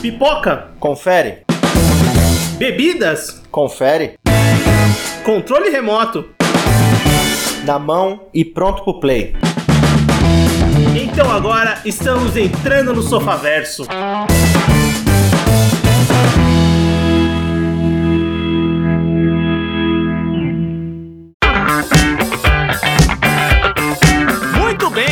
[0.00, 0.68] Pipoca.
[0.80, 1.42] Confere.
[2.56, 3.42] Bebidas.
[3.50, 4.18] Confere.
[5.22, 6.30] Controle remoto.
[7.66, 9.36] Na mão e pronto pro play.
[10.96, 13.86] Então agora estamos entrando no Sofaverso.
[13.86, 14.59] Muito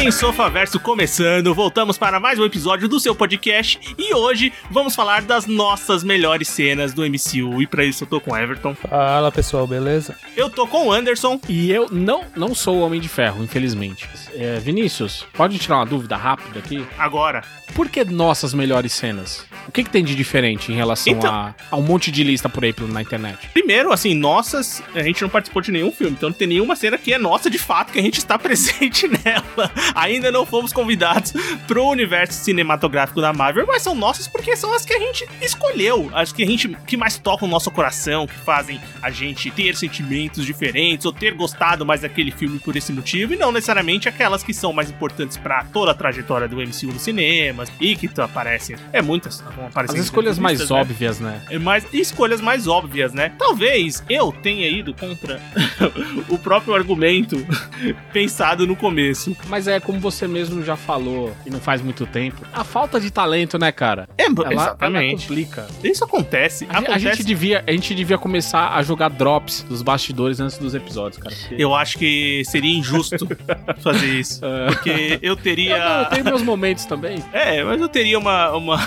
[0.08, 1.54] bem, Sofaverso começando.
[1.54, 6.48] Voltamos para mais um episódio do seu podcast e hoje vamos falar das nossas melhores
[6.48, 7.60] cenas do MCU.
[7.60, 10.16] E para isso eu tô com o Everton, Fala pessoal, beleza?
[10.34, 14.08] eu tô com o Anderson E eu não, não sou o Homem de Ferro, infelizmente.
[14.34, 16.86] É, Vinícius, pode tirar uma dúvida rápida aqui?
[16.96, 17.42] agora.
[17.74, 19.44] Por que nossas melhores cenas?
[19.66, 22.48] O que, que tem de diferente em relação Então- a, a um monte de lista
[22.48, 23.48] por aí na internet?
[23.52, 26.96] Primeiro, assim, nossas, a gente não participou de nenhum filme, então não tem nenhuma cena
[26.96, 29.70] que é nossa de fato, que a gente está presente nela.
[29.98, 31.32] Ainda não fomos convidados
[31.66, 36.08] pro universo cinematográfico da Marvel, mas são nossas porque são as que a gente escolheu,
[36.14, 39.74] as que a gente que mais tocam o nosso coração, que fazem a gente ter
[39.74, 44.44] sentimentos diferentes ou ter gostado mais daquele filme por esse motivo, e não necessariamente aquelas
[44.44, 48.76] que são mais importantes pra toda a trajetória do MCU nos cinemas e que aparecem.
[48.92, 50.76] É muitas, vão aparecer As escolhas mais né?
[50.76, 51.42] óbvias, né?
[51.50, 53.32] É mais escolhas mais óbvias, né?
[53.36, 55.40] Talvez eu tenha ido contra
[56.28, 57.36] o próprio argumento
[58.12, 59.36] pensado no começo.
[59.48, 63.10] Mas é como você mesmo já falou, e não faz muito tempo, a falta de
[63.10, 64.08] talento, né, cara?
[64.16, 65.22] É, Ela, ela exatamente.
[65.22, 65.66] complica.
[65.82, 66.66] Isso acontece.
[66.68, 66.92] A, acontece.
[66.94, 71.22] a gente devia, a gente devia começar a jogar drops dos bastidores antes dos episódios,
[71.22, 71.34] cara.
[71.34, 73.26] porque- Eu acho que seria injusto
[73.82, 74.44] fazer isso.
[74.44, 74.66] É.
[74.66, 76.06] Porque eu Eu, não, eu teria.
[76.10, 77.22] tenho meus momentos também.
[77.32, 78.78] É, mas eu teria uma, uma,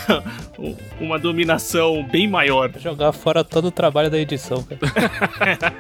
[1.00, 2.72] uma dominação bem maior.
[2.80, 4.82] Jogar fora todo o trabalho da edição, cara.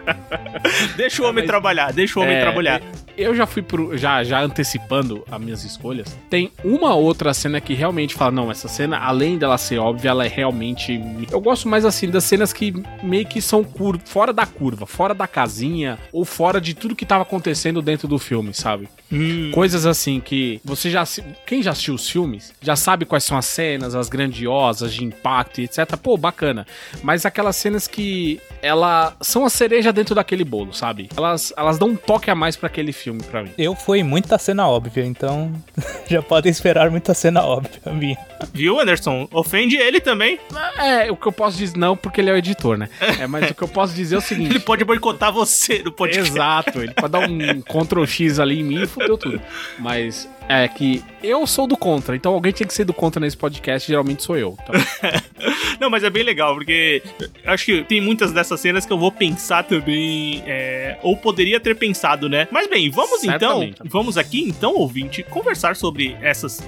[0.95, 2.81] Deixa o homem mas- trabalhar, deixa o homem É, trabalhar.
[3.17, 3.97] Eu já fui pro.
[3.97, 6.17] Já, já antecipando as minhas escolhas.
[6.29, 10.25] Tem uma outra cena que realmente fala: não, essa cena, além dela ser óbvia, ela
[10.25, 11.01] é realmente.
[11.31, 13.99] Eu gosto mais assim das cenas que meio que são cur...
[14.05, 18.19] fora da curva, fora da casinha, ou fora de tudo que tava acontecendo dentro do
[18.19, 18.87] filme, sabe?
[19.11, 21.03] Hum, Coisas assim que você já.
[21.45, 25.59] Quem já assistiu os filmes já sabe quais são as cenas, as grandiosas, de impacto
[25.59, 25.97] e etc.
[26.01, 26.65] Pô, bacana.
[27.03, 28.39] Mas aquelas cenas que.
[28.61, 31.09] Ela são a cereja dentro daquele bolo, sabe?
[31.17, 33.49] Elas, elas dão um toque a mais pra aquele filme, pra mim.
[33.57, 35.51] Eu fui muita cena óbvia, então
[36.07, 38.17] já podem esperar muita cena óbvia minha.
[38.53, 39.27] viu, Anderson?
[39.31, 40.39] Ofende ele também.
[40.77, 41.75] É, o que eu posso dizer.
[41.77, 42.87] Não, porque ele é o editor, né?
[43.19, 44.51] É, mas o que eu posso dizer é o seguinte.
[44.51, 46.29] Ele pode boicotar você do podcast.
[46.31, 49.41] Exato, ele pode dar um Ctrl X ali em mim e fudeu tudo.
[49.79, 53.37] Mas é que eu sou do contra, então alguém tinha que ser do contra nesse
[53.37, 54.57] podcast, geralmente sou eu.
[54.63, 54.75] Então,
[55.79, 57.01] Não, mas é bem legal, porque
[57.45, 61.75] acho que tem muitas dessas cenas que eu vou pensar também, é, ou poderia ter
[61.75, 62.47] pensado, né?
[62.51, 63.73] Mas bem, vamos Certamente.
[63.79, 66.61] então, vamos aqui então, ouvinte, conversar sobre essas.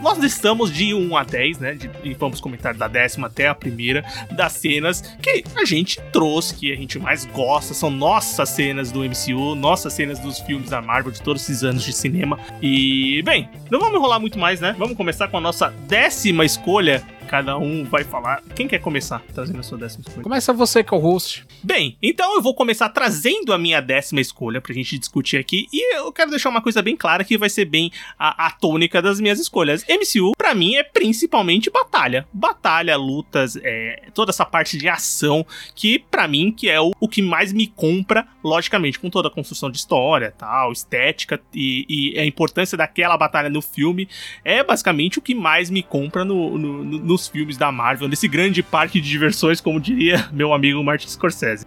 [0.00, 1.74] Nós listamos de 1 a 10, né?
[1.74, 6.54] de- e vamos comentar da décima até a primeira, das cenas que a gente trouxe,
[6.54, 10.82] que a gente mais gosta, são nossas cenas do MCU, nossas cenas dos filmes da
[10.82, 12.38] Marvel, de todos esses anos de cinema.
[12.60, 14.74] E, bem, não vamos enrolar muito mais, né?
[14.78, 17.02] Vamos começar com a nossa décima escolha.
[17.26, 18.42] Cada um vai falar.
[18.54, 20.22] Quem quer começar trazendo a sua décima escolha?
[20.22, 21.46] começa você que é o host.
[21.62, 25.66] Bem, então eu vou começar trazendo a minha décima escolha pra gente discutir aqui.
[25.72, 29.00] E eu quero deixar uma coisa bem clara que vai ser bem a, a tônica
[29.00, 29.82] das minhas escolhas.
[29.88, 32.28] MCU, pra mim, é principalmente batalha.
[32.32, 37.08] Batalha, lutas, é, toda essa parte de ação que, pra mim, que é o, o
[37.08, 42.18] que mais me compra, logicamente, com toda a construção de história, tal, estética e, e
[42.18, 44.08] a importância daquela batalha no filme,
[44.44, 48.26] é basicamente o que mais me compra no- no- no- nos filmes da Marvel, nesse
[48.28, 51.66] grande parque de diversões, como diria meu amigo Martin Scorsese.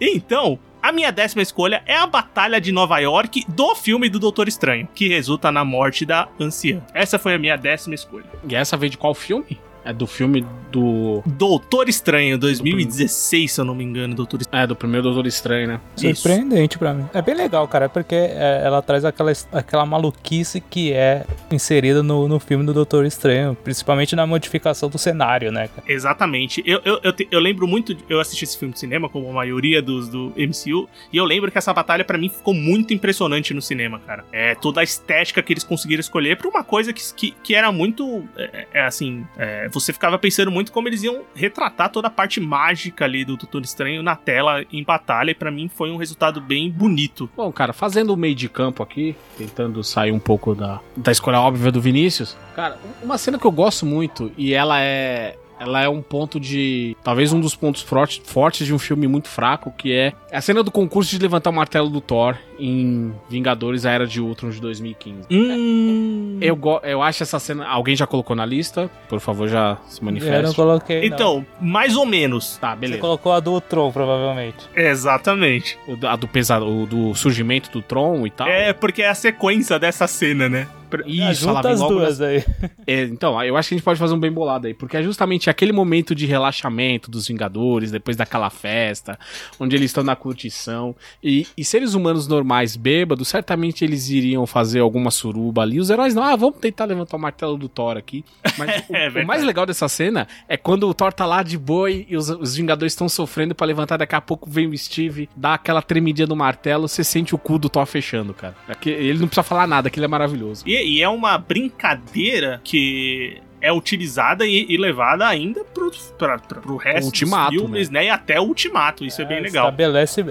[0.00, 4.48] Então, a minha décima escolha é a Batalha de Nova York do filme do Doutor
[4.48, 6.82] Estranho, que resulta na morte da anciã.
[6.92, 8.24] Essa foi a minha décima escolha.
[8.48, 9.58] E essa veio de qual filme?
[9.84, 11.22] É do filme do.
[11.26, 14.64] Doutor Estranho, 2016, se eu não me engano, Doutor Estranho.
[14.64, 15.80] É, do primeiro Doutor Estranho, né?
[15.96, 17.04] Surpreendente pra mim.
[17.12, 22.28] É bem legal, cara, porque é, ela traz aquela, aquela maluquice que é inserida no,
[22.28, 25.82] no filme do Doutor Estranho, principalmente na modificação do cenário, né, cara?
[25.86, 26.62] Exatamente.
[26.66, 27.94] Eu, eu, eu, te- eu lembro muito.
[27.94, 31.24] de- Eu assisti esse filme de cinema, como a maioria dos do MCU, e eu
[31.24, 34.24] lembro que essa batalha pra mim ficou muito impressionante no cinema, cara.
[34.32, 37.70] É toda a estética que eles conseguiram escolher pra uma coisa que, que, que era
[37.72, 38.22] muito.
[38.36, 39.24] É, é, assim.
[39.36, 43.36] é, você ficava pensando muito como eles iam retratar toda a parte mágica ali do
[43.36, 47.28] Doutor Estranho na tela em batalha, e pra mim foi um resultado bem bonito.
[47.36, 51.40] Bom, cara, fazendo o meio de campo aqui, tentando sair um pouco da, da escolha
[51.40, 52.36] óbvia do Vinícius.
[52.54, 55.36] Cara, uma cena que eu gosto muito, e ela é.
[55.58, 56.96] ela é um ponto de.
[57.02, 60.62] Talvez um dos pontos fortes, fortes de um filme muito fraco, que é a cena
[60.62, 64.60] do concurso de levantar o martelo do Thor em Vingadores A Era de Ultron de
[64.60, 65.26] 2015.
[65.30, 66.38] Hum.
[66.40, 67.66] Eu, go- eu acho essa cena.
[67.66, 68.90] Alguém já colocou na lista?
[69.08, 70.54] Por favor, já se Eu não manifeste.
[70.56, 71.00] coloquei.
[71.00, 71.06] não.
[71.06, 72.56] Então, mais ou menos.
[72.58, 73.00] Tá, Você beleza.
[73.00, 74.68] colocou a do Tron, provavelmente.
[74.74, 75.78] Exatamente.
[75.86, 78.46] O, a do pesado, o do surgimento do Tron e tal.
[78.46, 80.68] É, porque é a sequência dessa cena, né?
[81.06, 82.44] Isso, ela Junta vem as logo duas aí.
[82.86, 85.02] É, então, eu acho que a gente pode fazer um bem bolado aí, porque é
[85.02, 89.18] justamente aquele momento de relaxamento dos Vingadores, depois daquela festa,
[89.58, 90.94] onde eles estão na curtição,
[91.24, 96.14] e, e seres humanos normais, bêbados, certamente eles iriam fazer alguma suruba ali, os heróis
[96.14, 98.24] não, ah, vamos tentar levantar o martelo do Thor aqui,
[98.58, 101.56] mas o, É o mais legal dessa cena é quando o Thor tá lá de
[101.58, 105.28] boi e os, os Vingadores estão sofrendo pra levantar, daqui a pouco vem o Steve,
[105.36, 108.54] dá aquela tremidinha no martelo, você sente o cu do Thor fechando, cara.
[108.68, 110.64] Aqui- Ele não precisa falar nada, aquilo é maravilhoso.
[110.66, 116.60] E, e é uma brincadeira que é utilizada e, e levada ainda pro, pra, pra,
[116.60, 118.06] pro resto Ultimato, dos filmes, né?
[118.06, 119.04] E até o Ultimato.
[119.04, 119.66] Isso é, bem legal.
[119.66, 120.24] Estabelece,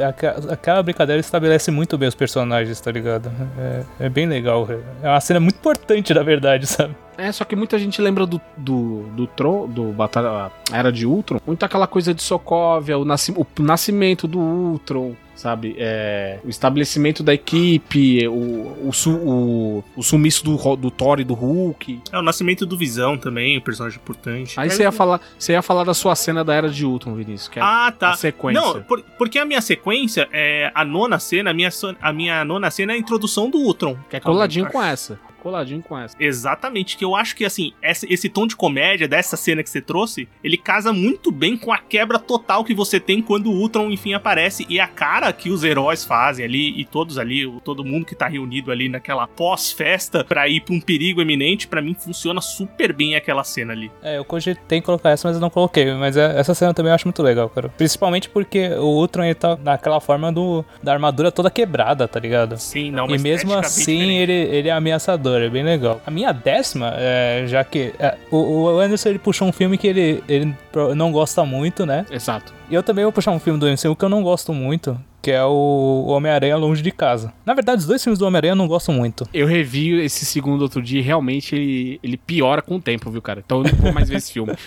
[0.50, 3.32] aquela brincadeira estabelece muito bem os personagens, tá ligado?
[3.58, 4.68] É, é bem legal.
[5.02, 6.94] É uma cena muito importante, na verdade, sabe?
[7.18, 11.40] É, só que muita gente lembra do, do, do Tron, do Batalha Era de Ultron,
[11.46, 15.76] muito aquela coisa de Sokovia, o, nasci, o nascimento do Ultron, sabe?
[15.78, 21.24] É, o estabelecimento da equipe, o, o, su- o, o sumiço do, do Thor e
[21.24, 22.02] do Hulk.
[22.12, 24.60] É o nascimento do Visão também, o personagem importante.
[24.60, 27.48] Aí você ia falar, você ia falar da sua cena da Era de Ultron, Vinícius,
[27.50, 28.12] que é Ah, tá.
[28.12, 28.62] a sequência.
[28.62, 31.70] Não, por- porque a minha sequência é a nona cena, a minha,
[32.02, 33.98] a minha nona cena é a introdução do Ultron.
[34.10, 35.20] que é coladinho com essa.
[35.42, 36.16] Coladinho com essa.
[36.20, 39.82] Exatamente, que eu acho que assim, essa- esse tom de comédia dessa cena que você
[39.82, 43.90] trouxe, ele casa muito bem com a quebra total que você tem quando o Ultron
[43.92, 47.84] enfim aparece e a cara que os heróis fazem ali e todos ali, o- todo
[47.84, 51.94] mundo que tá reunido ali naquela pós-festa pra ir pra um perigo eminente, pra mim
[51.94, 53.92] funciona super bem aquela cena ali.
[54.02, 55.94] É, eu cogitei em colocar essa, mas eu não coloquei.
[55.94, 57.70] Mas é- essa cena também eu acho muito legal, cara.
[57.70, 62.58] Principalmente porque o Ultron ele tá naquela forma do, da armadura toda quebrada, tá ligado?
[62.58, 66.02] Sim, não, e mesmo assim ele, ele é ameaçador, é bem legal.
[66.06, 69.88] A minha décima, é, já que é, o, o Anderson ele puxou um filme que
[69.88, 70.56] ele, ele
[70.96, 72.06] não gosta muito, né?
[72.10, 72.54] Exato.
[72.70, 75.30] E eu também vou puxar um filme do MCU que eu não gosto muito, que
[75.32, 77.32] é o Homem-Aranha Longe de Casa.
[77.46, 79.28] Na verdade, os dois filmes do Homem-Aranha eu não gosto muito.
[79.34, 83.22] Eu revi esse segundo outro dia e realmente ele, ele piora com o tempo, viu,
[83.22, 83.42] cara?
[83.46, 84.54] Então eu não vou mais ver esse filme.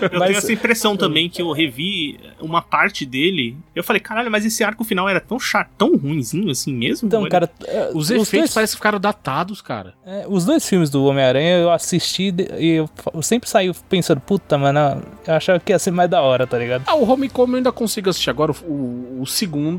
[0.00, 3.56] Eu Mas- tenho essa impressão também que eu revi uma parte dele.
[3.74, 7.06] Eu falei, caralho, mas esse arco final era tão chato, tão ruinzinho assim mesmo?
[7.06, 9.94] Então, cara, é, Os, os efeitos dois- parecem que ficaram datados, cara.
[10.04, 14.56] É, os dois filmes do Homem-Aranha eu assisti e eu, eu sempre saí pensando, puta,
[14.58, 16.84] mano, eu achava que ia ser mais da hora, tá ligado?
[16.86, 18.30] Ah, o Homecoming eu ainda consigo assistir.
[18.30, 19.26] Agora, o, o- o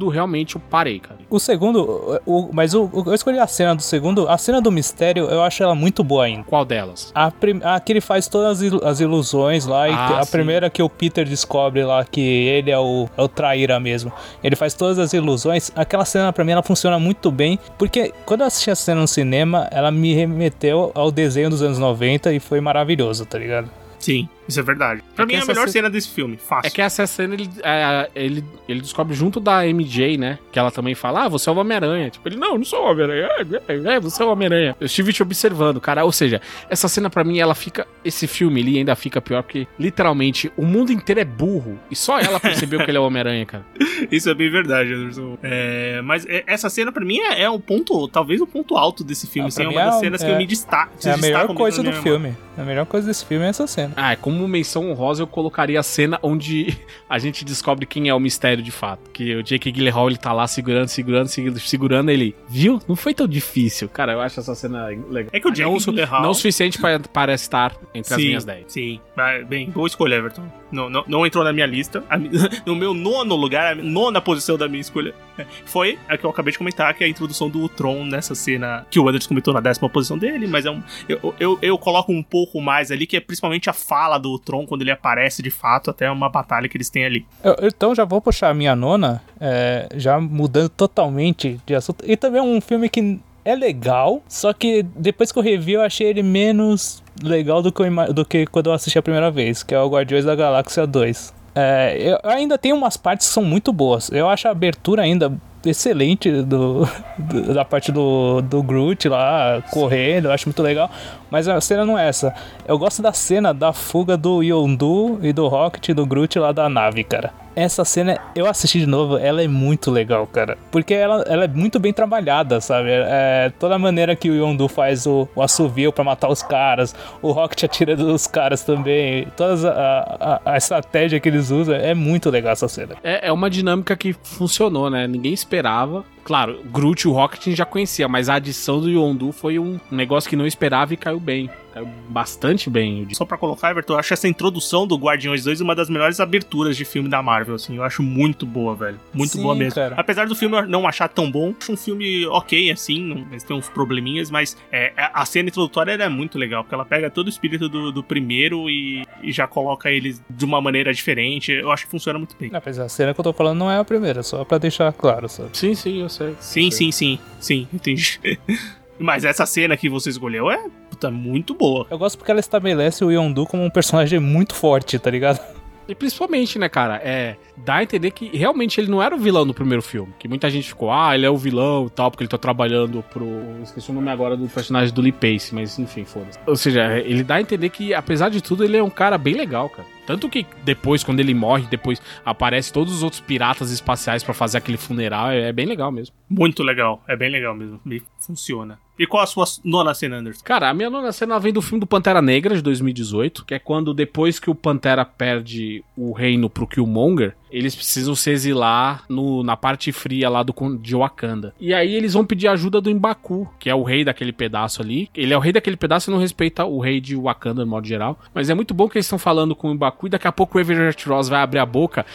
[0.07, 1.19] segundo, realmente, eu parei, cara.
[1.29, 4.71] O segundo, o, mas o, o- eu escolhi a cena do segundo, a cena do
[4.71, 6.43] mistério, eu acho ela muito boa ainda.
[6.43, 7.11] Qual delas?
[7.13, 10.31] A, prim, a que ele faz todas as ilu- as ilusões lá, Ah, a sim.
[10.31, 14.11] primeira que o Peter descobre lá que ele é o, é o traíra mesmo.
[14.43, 15.71] Ele faz todas as ilusões.
[15.75, 19.07] Aquela cena pra mim ela funciona muito bem, porque quando eu assisti a cena no
[19.07, 23.69] cinema, ela me remeteu ao desenho dos anos 90 e foi maravilhoso, tá ligado?
[23.99, 25.03] Sim, isso é verdade.
[25.15, 26.67] Pra É mim é a melhor ce- cena desse filme, fácil.
[26.67, 30.39] É que essa cena ele, é, ele, ele descobre junto da MJ, né?
[30.51, 32.09] Que ela também fala: Ah, você é o Homem-Aranha.
[32.09, 33.27] Tipo, ele, não, eu não sou o Homem-Aranha.
[33.67, 34.75] É, é, é, você é o Homem-Aranha.
[34.79, 36.03] Eu estive te observando, cara.
[36.05, 37.85] Ou seja, essa cena pra mim, ela fica.
[38.03, 41.79] Esse filme ele ainda fica pior porque, literalmente, o mundo inteiro é burro.
[41.91, 43.65] E só ela percebeu que ele é o Homem-Aranha, cara.
[44.11, 45.37] Isso é bem verdade, Anderson.
[45.43, 49.03] É, mas é- essa cena pra mim é, é o ponto, talvez o ponto alto
[49.03, 49.47] desse filme.
[49.47, 50.93] Ah, assim, é uma das é- cenas que é- eu me destaco.
[51.05, 52.35] É a melhor coisa do filme.
[52.57, 53.93] A melhor coisa desse filme é essa cena.
[53.95, 56.77] Ah, como menção honrosa, eu colocaria a cena onde
[57.09, 59.09] a gente descobre quem é o mistério de fato.
[59.11, 62.35] Que o Jake Gyllenhaal, ele tá lá segurando, segurando, segurando, segurando ele.
[62.49, 62.81] Viu?
[62.89, 63.87] Não foi tão difícil.
[63.87, 65.29] Cara, eu acho essa cena legal.
[65.31, 68.43] É que o Jake Gyllenhaal- não o suficiente para, para estar entre as sim, minhas
[68.43, 68.65] 10.
[68.67, 68.99] Sim,
[69.47, 70.43] bem, boa escolha, Everton.
[70.71, 72.03] Não, não, não entrou na minha lista.
[72.09, 72.17] A
[72.65, 76.29] no meu nono lugar, a nona posição da minha escolha é, foi a que eu
[76.29, 79.53] acabei de comentar, que é a introdução do Tron nessa cena que o Anderson comentou
[79.53, 80.81] na décima posição dele, mas é um.
[81.07, 84.65] Eu, eu, eu coloco um pouco mais ali, que é principalmente a fala do Tron
[84.65, 87.25] quando ele aparece de fato, até uma batalha que eles têm ali.
[87.43, 92.03] Eu- então já vou puxar a minha nona, é, já mudando totalmente de assunto.
[92.05, 93.19] E também é um filme que
[93.49, 97.81] é legal, só que depois que eu revi eu achei ele menos legal do que,
[97.81, 100.85] eu do que quando eu assisti a primeira vez, que é o Guardiões da Galáxia
[100.85, 101.33] 2.
[101.55, 104.11] É, eu ainda tem umas partes que são muito boas.
[104.11, 105.33] Eu acho a abertura ainda
[105.65, 106.87] excelente do,
[107.17, 110.89] do- da parte do, do Groot lá correndo, eu acho muito legal.
[111.29, 112.33] Mas a cena não é essa.
[112.67, 116.51] Eu gosto da cena da fuga do Yondu e do Rocket e do Groot lá
[116.51, 117.31] da nave, cara.
[117.55, 120.55] Essa cena, eu assisti de novo, ela é muito legal, cara.
[120.69, 122.89] Porque ela, ela é muito bem trabalhada, sabe?
[122.91, 126.93] É, toda a maneira que o Yondu faz o, o assovio pra matar os caras,
[127.19, 131.95] o Rocket atira dos caras também, toda a, a, a estratégia que eles usam, é
[131.95, 132.95] muito legal essa cena.
[133.03, 135.07] É, é uma dinâmica que funcionou, né?
[135.07, 136.05] Ninguém esperava.
[136.27, 139.57] Claro, Groot e o Rocket a gente já conhecia, mas a adição do Yondu foi
[139.57, 141.49] um negócio que não esperava e caiu bem.
[141.77, 143.05] Caiu bastante bem.
[143.09, 143.15] eu.
[143.15, 146.75] Só pra colocar, Everton, eu acho essa introdução do Guardiões 2 uma das melhores aberturas
[146.75, 147.75] de filme da Marvel, assim.
[147.75, 148.99] Eu acho muito boa, velho.
[149.13, 149.75] Muito Sim, boa mesmo.
[149.75, 149.95] cara.
[149.97, 153.55] Apesar do filme eu não achar tão bom, acho um filme ok, assim, mas tem
[153.55, 157.27] uns probleminhas, mas é, a cena introdutória ela é muito legal, porque ela pega todo
[157.27, 161.51] o espírito do, do primeiro e, e já coloca eles de uma maneira diferente.
[161.51, 162.49] Eu acho que funciona muito bem.
[162.65, 165.29] Mas a cena que eu tô falando não é a primeira, só pra deixar claro,
[165.29, 165.49] sabe?
[165.53, 166.35] Sim, sim, eu sei.
[166.39, 167.19] Sim, sim, sim.
[167.39, 168.19] Sim, entendi.
[168.99, 171.85] Mas essa cena que você escolheu é puta, muito boa.
[171.89, 175.39] Eu gosto porque ela estabelece o Yondu como um personagem muito forte, tá ligado?
[175.87, 177.37] E principalmente, né, cara, é.
[177.55, 180.13] Dá a entender que realmente ele não era o vilão no primeiro filme.
[180.19, 183.01] Que muita gente ficou, ah, ele é o vilão e tal, porque ele tá trabalhando
[183.03, 183.25] pro.
[183.63, 186.37] Esqueci o nome agora do personagem do Lee Pace, mas enfim, foda-se.
[186.45, 189.33] Ou seja, ele dá a entender que, apesar de tudo, ele é um cara bem
[189.33, 189.87] legal, cara.
[190.05, 194.57] Tanto que depois, quando ele morre, depois aparece todos os outros piratas espaciais pra fazer
[194.57, 196.13] aquele funeral, é bem legal mesmo.
[196.29, 197.01] Muito legal.
[197.07, 197.79] É bem legal mesmo.
[197.85, 198.77] E funciona.
[198.97, 200.41] E qual a sua nona cena, Anderson?
[200.43, 203.59] Cara, a minha nona cena vem do filme do Pantera Negra de 2018, que é
[203.59, 209.43] quando depois que o Pantera perde o reino pro Killmonger, eles precisam se exilar no,
[209.43, 211.53] na parte fria lá do, de Wakanda.
[211.59, 215.09] E aí eles vão pedir ajuda do Mbaku, que é o rei daquele pedaço ali.
[215.15, 217.87] Ele é o rei daquele pedaço e não respeita o rei de Wakanda no modo
[217.87, 218.19] geral.
[218.33, 220.57] Mas é muito bom que eles estão falando com o Mbaku e daqui a pouco
[220.57, 222.05] o Everett Ross vai abrir a boca.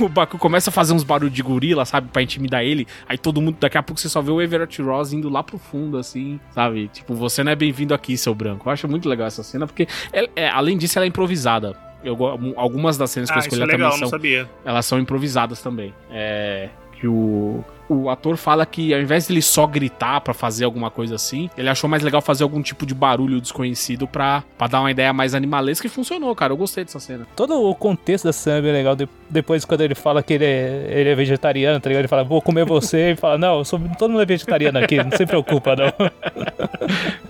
[0.00, 2.08] O Baku começa a fazer uns barulhos de gorila, sabe?
[2.12, 2.86] Pra intimidar ele.
[3.08, 5.58] Aí todo mundo, daqui a pouco você só vê o Everett Ross indo lá pro
[5.58, 6.88] fundo, assim, sabe?
[6.88, 8.68] Tipo, você não é bem-vindo aqui, seu branco.
[8.68, 11.74] Eu acho muito legal essa cena, porque, ela- é, além disso, ela é improvisada.
[12.04, 12.16] Eu,
[12.56, 14.18] algumas das cenas que eu Ah, isso escolhi é legal, também são,
[14.64, 15.94] elas são improvisadas também.
[16.10, 16.68] É.
[16.98, 17.64] Que o.
[17.92, 21.50] O ator fala que ao invés de ele só gritar pra fazer alguma coisa assim,
[21.58, 25.12] ele achou mais legal fazer algum tipo de barulho desconhecido pra, pra dar uma ideia
[25.12, 26.52] mais animalesca e funcionou, cara.
[26.52, 27.26] Eu gostei dessa cena.
[27.34, 28.94] Todo o contexto da cena é bem legal.
[28.94, 32.02] De- depois, quando ele fala que ele é, ele é vegetariano, tá ligado?
[32.02, 33.10] Ele fala, vou comer você.
[33.12, 35.90] E fala, não, eu sou, todo mundo é vegetariano aqui, não se preocupa, não.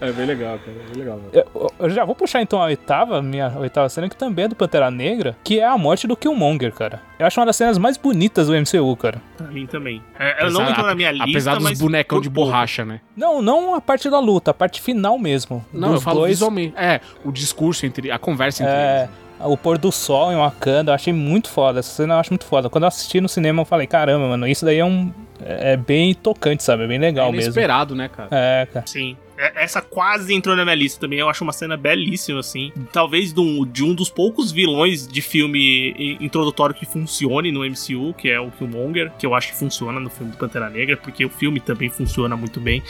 [0.00, 0.76] É bem legal, cara.
[0.78, 4.16] É bem legal, Eu, eu já vou puxar então a oitava, minha oitava cena, que
[4.16, 7.02] também é do Pantera Negra, que é a morte do Killmonger, cara.
[7.18, 9.20] Eu acho uma das cenas mais bonitas do MCU, cara.
[9.36, 10.02] Pra mim também.
[10.18, 12.84] É, ela não Apesar- entrou na minha lista, Apesar dos mas bonecão por de borracha,
[12.84, 13.00] né?
[13.16, 15.64] Não, não a parte da luta, a parte final mesmo.
[15.72, 16.74] Não, eu falo dois, visualmente.
[16.76, 18.10] É, o discurso entre.
[18.10, 19.10] A conversa entre É, eles.
[19.10, 19.46] né?
[19.46, 21.78] o pôr do sol em Wakanda, eu achei muito foda.
[21.80, 22.68] Essa cena eu acho muito foda.
[22.68, 25.12] Quando eu assisti no cinema, eu falei, caramba, mano, isso daí é um.
[25.42, 26.84] É é bem tocante, sabe?
[26.84, 27.44] É bem legal É mesmo.
[27.44, 28.28] inesperado, né, cara?
[28.30, 28.86] É, cara.
[28.86, 29.16] Sim.
[29.40, 31.18] É- Essa quase entrou na minha lista também.
[31.18, 32.72] Eu acho uma cena belíssima, assim.
[32.92, 38.14] Talvez de um, de um dos poucos vilões de filme introdutório que funcione no MCU,
[38.14, 41.24] que é o Killmonger, que eu acho que funciona no filme do Pantera Negra, porque
[41.24, 42.82] o filme também funciona muito bem.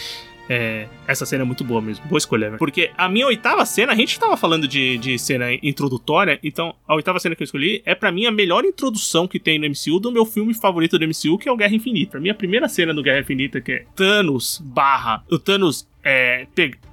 [0.52, 2.04] É, essa cena é muito boa mesmo.
[2.06, 2.58] Boa escolha, velho.
[2.58, 6.96] Porque a minha oitava cena, a gente tava falando de, de cena introdutória, então a
[6.96, 10.00] oitava cena que eu escolhi é pra mim a melhor introdução que tem no MCU
[10.00, 12.10] do meu filme favorito do MCU, que é o Guerra Infinita.
[12.12, 15.22] Pra mim, a primeira cena do Guerra Infinita, que é Thanos barra.
[15.30, 16.46] O Thanos é,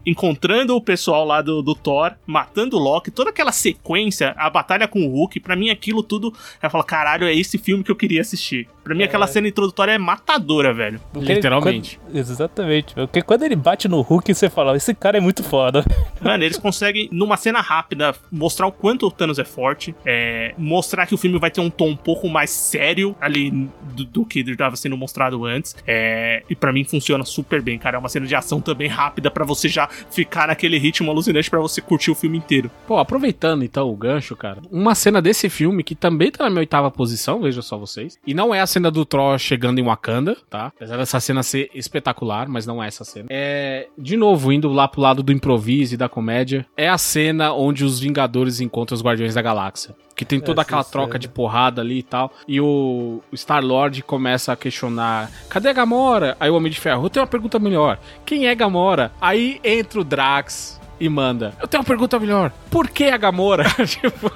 [0.06, 4.88] encontrando o pessoal lá do, do Thor, matando o Loki, toda aquela sequência, a batalha
[4.88, 7.96] com o Hulk, pra mim aquilo tudo, eu falo, caralho, é esse filme que eu
[7.96, 8.68] queria assistir.
[8.88, 11.00] Pra mim aquela cena introdutória é matadora, velho.
[11.12, 12.00] Porque ele- Literalmente.
[12.00, 12.94] quando- exatamente.
[12.96, 15.84] Porque quando ele bate no Hulk, você fala, esse cara é muito foda.
[16.22, 21.06] Mano, eles conseguem, numa cena rápida, mostrar o quanto o Thanos é forte, é, mostrar
[21.06, 23.52] que o filme vai ter um tom um pouco mais sério ali
[23.96, 25.76] do, do que estava sendo mostrado antes.
[25.86, 27.98] É, e pra mim funciona super bem, cara.
[27.98, 31.60] É uma cena de ação também rápida pra você já ficar naquele ritmo alucinante pra
[31.60, 32.70] você curtir o filme inteiro.
[32.88, 36.60] Pô, aproveitando então o gancho, cara, uma cena desse filme que também tá na minha
[36.62, 38.18] oitava posição, veja só vocês.
[38.26, 40.68] E não é a cena do Thor chegando em Wakanda, tá?
[40.68, 43.28] Apesar dessa cena ser espetacular, mas não é essa cena.
[43.30, 47.54] É, de novo, indo lá pro lado do improviso e da comédia, é a cena
[47.54, 49.96] onde os Vingadores encontram os Guardiões da Galáxia.
[50.16, 51.20] Que tem toda Essa aquela troca cena.
[51.20, 52.32] de porrada ali e tal.
[52.48, 56.36] E o o Star-Lord começa a questionar: cadê a Gamora?
[56.40, 58.00] Aí o Homem de Ferro, eu tenho uma pergunta melhor.
[58.26, 59.12] Quem é Gamora?
[59.22, 62.52] Aí entra o Drax e manda: Eu tenho uma pergunta melhor.
[62.72, 63.66] Por que a Gamora?
[63.86, 64.32] tipo,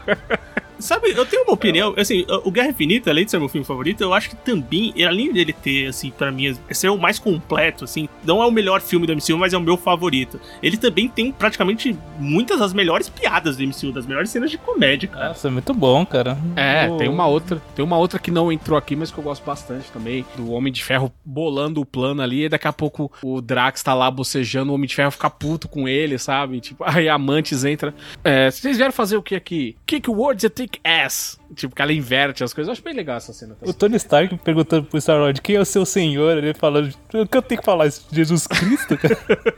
[0.81, 4.01] Sabe, eu tenho uma opinião, assim, o Guerra Infinita, além de ser meu filme favorito,
[4.01, 8.07] eu acho que também, além dele ter, assim, pra mim, ser o mais completo, assim,
[8.23, 10.39] não é o melhor filme do MCU, mas é o meu favorito.
[10.61, 15.07] Ele também tem praticamente muitas das melhores piadas do MCU, das melhores cenas de comédia,
[15.07, 15.29] cara.
[15.29, 16.37] Nossa, é muito bom, cara.
[16.55, 19.23] É, O- tem uma outra, tem uma outra que não entrou aqui, mas que eu
[19.23, 23.11] gosto bastante também, do Homem de Ferro bolando o plano ali, e daqui a pouco
[23.23, 26.59] o Drax tá lá bocejando, o Homem de Ferro fica puto com ele, sabe?
[26.59, 29.75] Tipo, aí a Mantis entra, é, vocês vieram fazer o que aqui?
[29.85, 31.39] Kick words and take ass.
[31.55, 33.57] Tipo, que ela inverte as coisas, eu acho bem legal essa cena.
[33.61, 37.37] O Tony Stark perguntando pro Star-Lord quem é o seu senhor, ele falando, o que
[37.37, 38.07] eu tenho que falar isso?
[38.11, 39.17] Jesus Cristo, cara?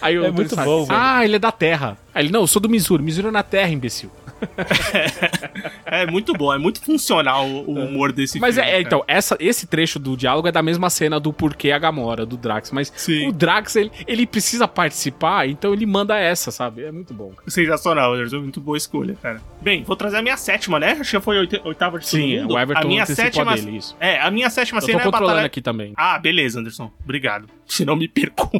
[0.00, 0.86] Aí É muito Stark, bom.
[0.88, 1.96] Ah, ele é da Terra.
[2.14, 4.10] Aí ele, não, eu sou do Missouri, Missouri é na Terra, imbecil.
[5.86, 8.68] É muito bom, é muito funcional o, o humor desse Mas filme.
[8.68, 8.82] é, é, cara.
[8.82, 12.36] então, essa, esse trecho do diálogo é da mesma cena do porquê a Gamora, do
[12.36, 12.70] Drax.
[12.72, 13.28] Mas Sim.
[13.28, 16.84] o Drax, ele, ele precisa participar, então ele manda essa, sabe?
[16.84, 17.30] É muito bom.
[17.30, 17.50] cara.
[17.50, 18.38] Sensacional, Anderson.
[18.40, 19.40] Muito boa escolha, cara.
[19.60, 20.92] Bem, vou trazer a minha sétima, né?
[21.00, 23.54] Acho que foi oit- oitava de Sim, o Everton a minha sétima.
[23.54, 23.96] dele, isso.
[23.98, 25.46] É, a minha sétima Eu cena tô é a controlando batalha.
[25.46, 25.92] aqui também.
[25.96, 26.90] Ah, beleza, Anderson.
[27.02, 27.48] Obrigado.
[27.66, 28.50] Se não me perco.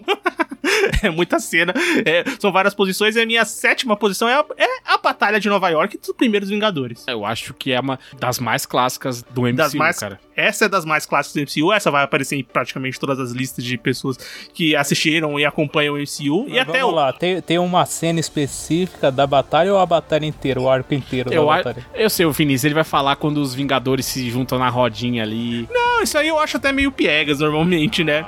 [1.02, 1.73] é muita cena.
[2.04, 3.16] É, são várias posições.
[3.16, 6.49] E a minha sétima posição é a, é a Batalha de Nova York dos primeiros
[6.49, 7.05] Vingadores.
[7.09, 10.21] Eu acho que é uma das mais clássicas do MCU, Das mais- cara.
[10.37, 11.73] Essa é das mais clássicas do MCU.
[11.73, 14.17] Essa vai aparecer em praticamente todas as listas de pessoas
[14.55, 16.47] que assistiram e acompanham o MCU.
[16.47, 16.97] e Mas até vamos o.
[16.97, 21.33] lá, tem, tem uma cena específica da batalha ou a batalha inteira, o arco inteiro
[21.33, 21.87] Eu, da a- batalha?
[21.95, 25.69] eu sei, o Vinícius, ele vai falar quando os Vingadores se juntam na rodinha ali.
[25.71, 28.25] Não, isso aí eu acho até meio piegas normalmente, né?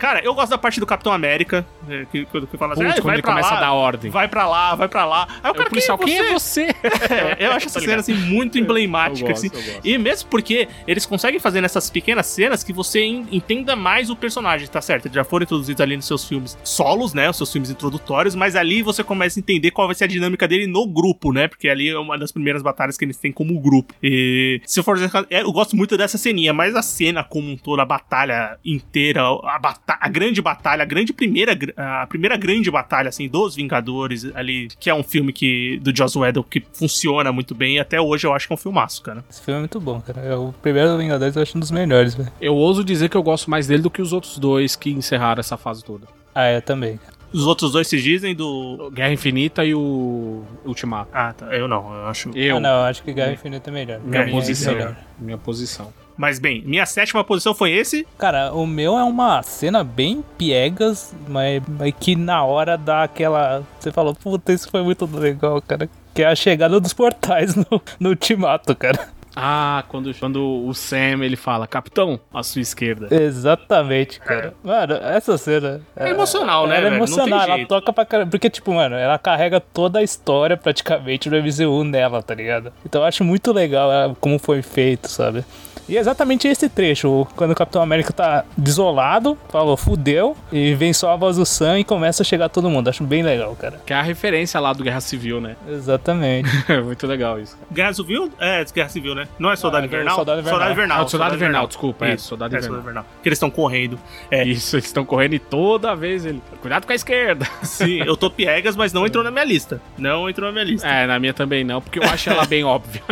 [0.00, 1.64] Cara, eu gosto da parte do Capitão América.
[1.88, 3.60] é, Que, quando que fala assim, Putz, "Ah, quando vai ele pra começa lá, a
[3.60, 4.10] dar ordem.
[4.10, 5.28] Vai pra lá, vai pra lá.
[5.42, 6.62] Aí o cara, o policial, quem é quem você?
[6.62, 6.80] é você?
[7.38, 9.78] É, eu acho essa Tá cena assim muito emblemática gosto, assim.
[9.84, 14.16] E mesmo porque eles conseguem fazer nessas pequenas cenas que você en- entenda mais o
[14.16, 15.06] personagem, tá certo?
[15.06, 17.28] Eles já foram introduzidos ali nos seus filmes solos, né?
[17.28, 20.48] Os seus filmes introdutórios, mas ali você começa a entender qual vai ser a dinâmica
[20.48, 21.46] dele no grupo, né?
[21.46, 23.94] Porque ali é uma das primeiras batalhas que eles têm como grupo.
[24.02, 24.96] E se eu for
[25.28, 29.22] é, eu gosto muito dessa ceninha, mas a cena como um todo, a batalha inteira,
[29.44, 34.24] a, bata a grande batalha, a grande primeira, a primeira grande batalha, assim, dos Vingadores
[34.34, 38.00] ali, que é um filme que, do Joss Whedon que funciona muito bem e até
[38.00, 39.24] hoje eu acho que é um filmaço, cara.
[39.30, 40.20] Esse filme é muito bom, cara.
[40.20, 42.30] É O primeiro Vingadores eu acho um dos melhores, velho.
[42.40, 45.40] Eu ouso dizer que eu gosto mais dele do que os outros dois que encerraram
[45.40, 46.06] essa fase toda.
[46.34, 46.98] Ah, é, também.
[47.32, 48.90] Os outros dois se dizem do.
[48.92, 51.10] Guerra Infinita e o Ultimato.
[51.12, 51.46] Ah, tá.
[51.54, 52.30] Eu não, eu acho.
[52.34, 54.00] Eu, Ah, não, acho que Guerra Infinita é melhor.
[54.00, 54.74] Minha mim é posição.
[54.74, 54.96] melhor.
[55.18, 55.92] minha posição.
[56.20, 58.06] Mas bem, minha sétima posição foi esse.
[58.18, 63.62] Cara, o meu é uma cena bem piegas, mas, mas que na hora dá aquela.
[63.78, 65.88] Você falou, puta, isso foi muito legal, cara.
[66.12, 69.08] Que é a chegada dos portais no, no Ultimato, cara.
[69.34, 73.08] Ah, quando, quando o Sam ele fala, Capitão, à sua esquerda.
[73.14, 74.52] Exatamente, cara.
[74.62, 75.80] Mano, essa cena.
[75.96, 77.68] É emocional, né, Ela é emocional, ela jeito.
[77.68, 78.30] toca pra caramba.
[78.30, 82.72] Porque, tipo, mano, ela carrega toda a história praticamente do MCU nela, tá ligado?
[82.84, 85.44] Então eu acho muito legal é, como foi feito, sabe?
[85.90, 90.92] E é exatamente esse trecho, quando o Capitão América tá desolado, falou, fudeu, e vem
[90.92, 92.86] só a voz do Sam e começa a chegar todo mundo.
[92.86, 93.80] Acho bem legal, cara.
[93.84, 95.56] Que é a referência lá do Guerra Civil, né?
[95.68, 96.48] Exatamente.
[96.68, 97.56] É muito legal isso.
[97.56, 97.66] cara.
[97.72, 98.30] Guerra Civil?
[98.38, 99.26] É, Guerra Civil, né?
[99.36, 100.14] Não é Soldado Ah, Invernal?
[100.14, 101.02] Soldado Invernal.
[101.02, 103.04] Ah, Soldado Invernal, desculpa, é, Soldado é, Invernal.
[103.20, 103.98] Que eles estão correndo.
[104.30, 106.40] É, Isso, eles estão correndo e toda vez ele.
[106.62, 107.48] Cuidado com a esquerda.
[107.64, 109.80] sim, eu tô piegas, mas não entrou na minha lista.
[109.98, 110.86] Não entrou na minha lista.
[110.86, 113.02] É, na minha também não, porque eu acho ela bem óbvia.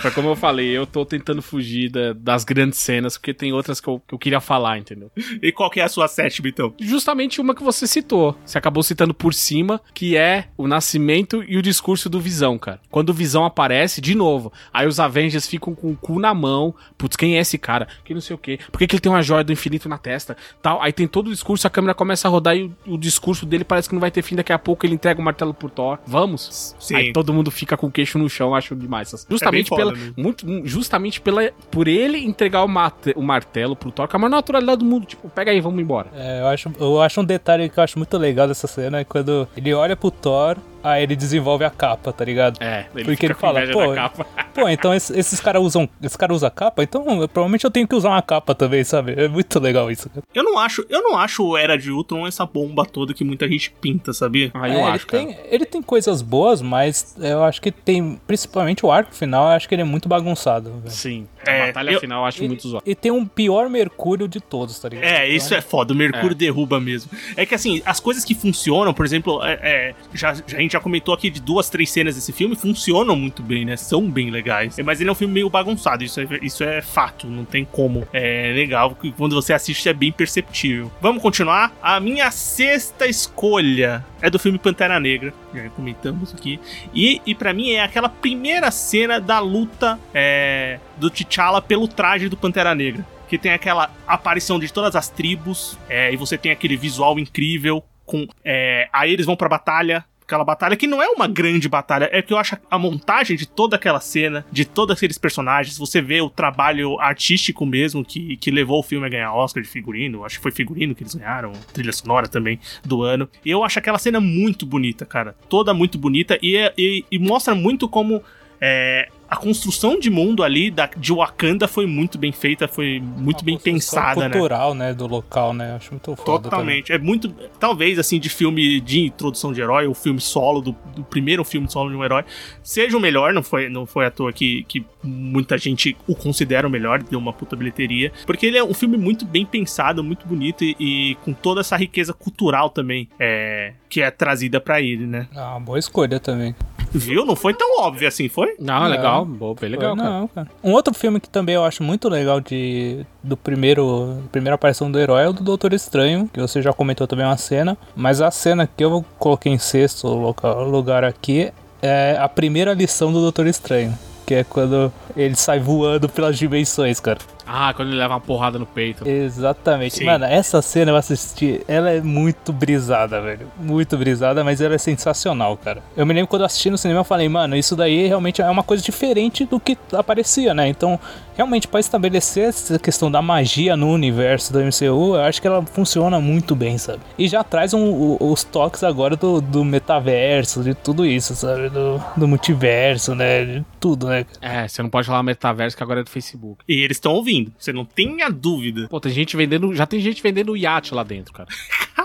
[0.00, 3.80] Foi como eu falei, eu tô tentando fugir da- das grandes cenas, porque tem outras
[3.80, 5.10] que eu, que eu queria falar, entendeu?
[5.42, 6.74] E qual que é a sua sétima, então?
[6.80, 8.36] Justamente uma que você citou.
[8.44, 12.80] Você acabou citando por cima, que é o nascimento e o discurso do Visão, cara.
[12.90, 16.74] Quando o Visão aparece, de novo, aí os Avengers ficam com o cu na mão.
[16.98, 17.86] Putz, quem é esse cara?
[18.04, 18.58] Que não sei o quê.
[18.70, 20.36] Por que, que ele tem uma joia do infinito na testa?
[20.60, 20.80] Tal.
[20.82, 23.64] Aí tem todo o discurso, a câmera começa a rodar e o, o discurso dele
[23.64, 24.36] parece que não vai ter fim.
[24.36, 25.98] Daqui a pouco ele entrega o martelo pro Thor.
[26.06, 26.74] Vamos?
[26.80, 26.96] Sim.
[26.96, 29.26] Aí todo mundo fica com o queixo no chão, acho demais.
[29.28, 29.92] Justamente foda pela.
[29.98, 30.14] mesmo.
[30.16, 34.30] Muito, justamente pela, por ele entregar o, mate- o martelo pro Thor, com a maior
[34.30, 35.06] naturalidade do mundo.
[35.06, 36.08] Tipo, pega aí, vamos embora.
[36.14, 39.04] É, eu, acho, eu acho um detalhe que eu acho muito legal dessa cena é
[39.04, 42.58] quando ele olha pro Thor, aí ele desenvolve a capa, tá ligado?
[42.62, 44.26] É, ele Porque fica ele fala, pô, da capa.
[44.52, 45.88] Pô, então esse- esses caras usam.
[46.02, 49.14] Esse cara usa capa, então eu- provavelmente eu tenho que usar uma capa também, sabe?
[49.16, 50.22] É muito legal isso, cara.
[50.34, 53.48] Eu não acho, eu não acho o Era de Ultron essa bomba toda que muita
[53.48, 54.50] gente pinta, sabia?
[54.52, 55.24] Ah, É, eu ele acho, cara.
[55.24, 58.20] tem, ele tem coisas boas, mas eu acho que tem.
[58.26, 60.90] Principalmente o arco final, eu acho que ele é muito bagunçado, velho.
[60.90, 61.26] Sim.
[61.46, 62.84] A É, batalha eu- final eu acho E, muito zoado.
[62.86, 65.04] e tem um pior Mercúrio de todos, tá ligado?
[65.08, 65.92] É, isso é foda.
[65.92, 66.34] O Mercúrio É.
[66.34, 67.10] derruba mesmo.
[67.36, 70.72] É que assim, as coisas que funcionam, por exemplo, é, é, já, já- a gente
[70.72, 73.76] já comentou aqui de duas, três cenas desse filme, funcionam muito bem, né?
[73.76, 74.76] São bem legais.
[74.84, 78.06] Mas ele é um filme meio bagunçado, isso é, isso é fato, não tem como.
[78.12, 80.90] É legal que quando você assiste é bem perceptível.
[81.00, 81.72] Vamos continuar?
[81.82, 86.58] A minha sexta escolha é do filme Pantera Negra, já comentamos aqui.
[86.94, 92.28] E, e para mim é aquela primeira cena da luta é, do T'Challa pelo traje
[92.28, 96.52] do Pantera Negra que tem aquela aparição de todas as tribos, é, e você tem
[96.52, 101.08] aquele visual incrível, com é, aí eles vão pra batalha, aquela batalha que não é
[101.08, 104.96] uma grande batalha, é que eu acho a montagem de toda aquela cena, de todos
[104.96, 109.34] aqueles personagens, você vê o trabalho artístico mesmo que, que levou o filme a ganhar
[109.34, 113.28] Oscar de figurino, acho que foi figurino que eles ganharam, trilha sonora também do ano,
[113.44, 117.18] e eu acho aquela cena muito bonita, cara, toda muito bonita, e, é- e, e
[117.18, 118.22] mostra muito como
[118.64, 123.40] É, a construção de mundo ali da, de Wakanda foi muito bem feita, foi muito
[123.40, 124.30] Uma bem pensada, né?
[124.30, 124.94] cultural, né?
[124.94, 125.74] Do local, né?
[125.74, 126.44] Acho muito foda.
[126.44, 126.92] Totalmente.
[126.92, 127.34] É muito.
[127.58, 131.68] Talvez, assim, de filme de introdução de herói, o filme solo, do, do primeiro filme
[131.68, 132.24] solo de um herói,
[132.62, 133.32] seja o melhor.
[133.32, 137.18] Não foi, não foi à toa que, que muita gente o considera o melhor, deu
[137.18, 138.12] uma puta bilheteria.
[138.24, 141.76] Porque ele é um filme muito bem pensado, muito bonito e, e com toda essa
[141.76, 145.26] riqueza cultural também é, que é trazida pra ele, né?
[145.32, 145.42] Também.
[145.42, 146.54] Ah, boa escolha também.
[146.94, 147.24] Viu?
[147.24, 148.54] Não foi tão óbvio assim, foi?
[148.58, 148.88] Não, Não.
[148.88, 150.18] legal, boa, bem legal, Foi, cara.
[150.20, 150.48] não, cara.
[150.62, 154.98] Um outro filme que também eu acho muito legal de do primeiro primeira aparição do
[154.98, 158.30] herói é o do Doutor Estranho, que você já comentou também uma cena, mas a
[158.30, 161.50] cena que eu coloquei em sexto local- lugar aqui
[161.80, 167.00] é a primeira lição do Doutor Estranho, que é quando ele sai voando pelas dimensões,
[167.00, 167.18] cara.
[167.54, 169.06] Ah, quando ele leva uma porrada no peito.
[169.06, 169.96] Exatamente.
[169.96, 170.04] Sim.
[170.06, 173.46] Mano, essa cena eu assisti, ela é muito brisada, velho.
[173.58, 175.82] Muito brisada, mas ela é sensacional, cara.
[175.94, 178.48] Eu me lembro quando eu assisti no cinema, eu falei, mano, isso daí realmente é
[178.48, 180.66] uma coisa diferente do que aparecia, né?
[180.66, 180.98] Então,
[181.34, 185.62] realmente, pra estabelecer essa questão da magia no universo do MCU, eu acho que ela
[185.64, 187.00] funciona muito bem, sabe?
[187.18, 191.68] E já traz um- os toques agora do, do metaverso, de tudo isso, sabe?
[191.70, 193.44] Do, do multiverso, né?
[193.44, 194.24] De tudo, né?
[194.40, 196.62] É, você não pode falar metaverso que agora é do Facebook.
[196.68, 198.86] E eles estão ouvindo, você não tenha dúvida.
[198.88, 199.74] Pô, tem gente vendendo.
[199.74, 201.48] Já tem gente vendendo iate lá dentro, cara.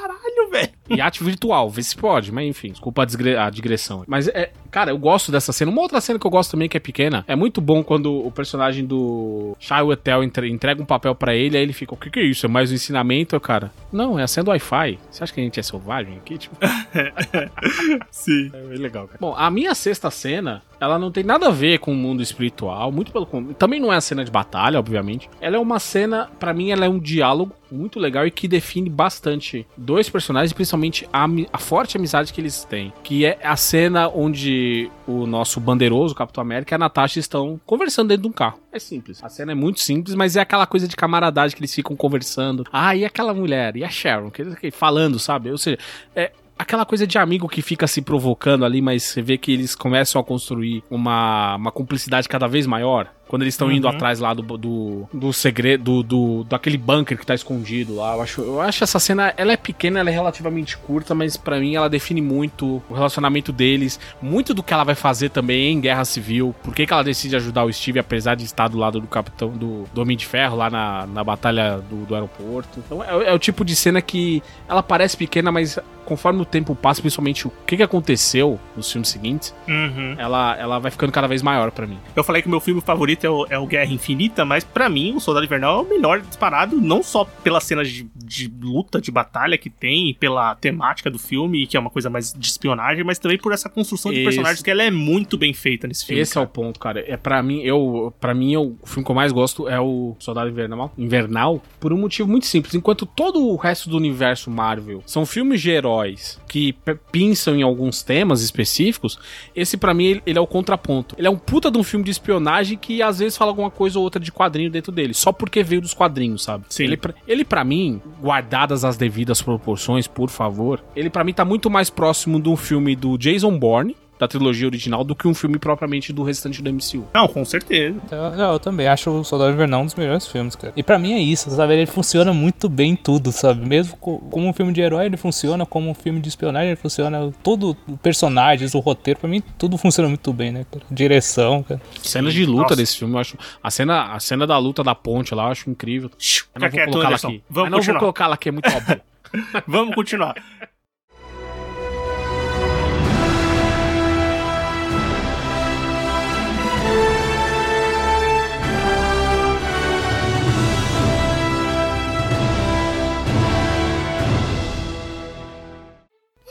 [0.89, 4.03] Iate virtual, vê se pode, mas enfim, desculpa a, digre- a digressão.
[4.07, 5.71] Mas é, cara, eu gosto dessa cena.
[5.71, 8.31] Uma outra cena que eu gosto também, que é pequena, é muito bom quando o
[8.31, 12.09] personagem do Shai Wetel entre- entrega um papel pra ele, aí ele fica, o que
[12.09, 12.45] que é isso?
[12.45, 13.71] É mais um ensinamento, cara?
[13.91, 14.99] Não, é a senha do Wi-Fi.
[15.11, 16.37] Você acha que a gente é selvagem aqui?
[16.37, 16.55] Tipo,
[18.11, 18.51] Sim.
[18.53, 19.17] é bem legal, cara.
[19.19, 22.91] Bom, a minha sexta cena, ela não tem nada a ver com o mundo espiritual,
[22.91, 23.25] muito pelo.
[23.55, 25.29] Também não é a cena de batalha, obviamente.
[25.41, 28.89] Ela é uma cena, pra mim, ela é um diálogo muito legal e que define
[28.89, 32.93] bastante dois personagens, principalmente a, a forte amizade que eles têm.
[33.03, 37.59] Que é a cena onde o nosso bandeiroso, o Capitão América e a Natasha estão
[37.65, 38.59] conversando dentro de um carro.
[38.71, 39.23] É simples.
[39.23, 42.63] A cena é muito simples, mas é aquela coisa de camaradagem que eles ficam conversando.
[42.71, 43.75] Ah, e aquela mulher?
[43.75, 44.31] E a Sharon?
[44.71, 45.51] Falando, sabe?
[45.51, 45.77] Ou seja,
[46.15, 49.75] é, aquela coisa de amigo que fica se provocando ali, mas você vê que eles
[49.75, 53.11] começam a construir uma, uma cumplicidade cada vez maior.
[53.27, 53.93] Quando eles estão indo Uhum.
[53.93, 58.15] atrás lá do, do, do segredo, do, do, daquele bunker que tá escondido lá.
[58.15, 61.59] Eu acho, eu acho essa cena, ela é pequena, ela é relativamente curta, mas pra
[61.59, 65.79] mim ela define muito o relacionamento deles, muito do que ela vai fazer também em
[65.81, 66.55] Guerra Civil.
[66.63, 69.49] Por que, que ela decide ajudar o Steve, apesar de estar do lado do capitão
[69.49, 72.79] do, do Homem de Ferro lá na, na batalha do, do aeroporto.
[72.85, 76.73] Então é, é o tipo de cena que ela parece pequena, mas conforme o tempo
[76.73, 80.15] passa, principalmente o que, que aconteceu nos filmes seguintes, Uhum.
[80.17, 81.99] ela, ela vai ficando cada vez maior pra mim.
[82.15, 84.87] Eu falei que o meu filme favorito é o, é o Guerra Infinita, mas pra
[84.89, 88.99] mim o Soldado Invernal é o melhor disparado, não só pelas cenas de, de luta,
[89.01, 93.03] de batalha que tem, pela temática do filme, que é uma coisa mais de espionagem,
[93.03, 96.05] mas também por essa construção de Esse- personagens que ela é muito bem feita nesse
[96.05, 96.21] filme.
[96.21, 96.53] Esse é o cara.
[96.53, 97.03] ponto, cara.
[97.07, 100.15] É para mim, eu, para mim eu- o filme que eu mais gosto é o
[100.19, 102.75] Soldado Invernal, Invernal, por um motivo muito simples.
[102.75, 106.75] Enquanto todo o resto do universo Marvel são filmes de heróis que
[107.11, 109.19] pensam em alguns temas específicos,
[109.55, 111.15] esse pra mim ele, ele é o contraponto.
[111.17, 113.97] Ele é um puta de um filme de espionagem que às vezes fala alguma coisa
[113.97, 116.65] ou outra de quadrinho dentro dele, só porque veio dos quadrinhos, sabe?
[116.69, 116.83] Sim.
[116.83, 121.43] Ele pra- ele para mim, guardadas as devidas proporções, por favor, ele pra mim tá
[121.45, 125.33] muito mais próximo de um filme do Jason Bourne da trilogia original do que um
[125.33, 127.05] filme propriamente do restante do MCU.
[127.13, 127.99] Não, com certeza.
[128.11, 130.73] Eu, não, eu também acho o Soldado Invernal um dos melhores filmes, cara.
[130.75, 131.73] E pra mim é isso, sabe?
[131.73, 133.65] Ele funciona muito bem em tudo, sabe?
[133.67, 135.65] Mesmo co- como um filme de herói, ele funciona.
[135.65, 137.31] Como um filme de espionagem, ele funciona.
[137.43, 140.85] Todo personagens, o roteiro, pra mim, tudo funciona muito bem, né, cara?
[140.89, 141.81] Direção, cara.
[142.01, 142.75] Cenas de luta Nossa.
[142.75, 143.37] desse filme, eu acho.
[143.61, 146.09] A cena, a cena da luta da ponte lá, eu acho incrível.
[146.55, 147.43] Eu não vou colocá-la aqui.
[147.49, 149.01] Vamos Mas não vou colocá-la aqui, é muito óbvio.
[149.67, 150.35] Vamos continuar.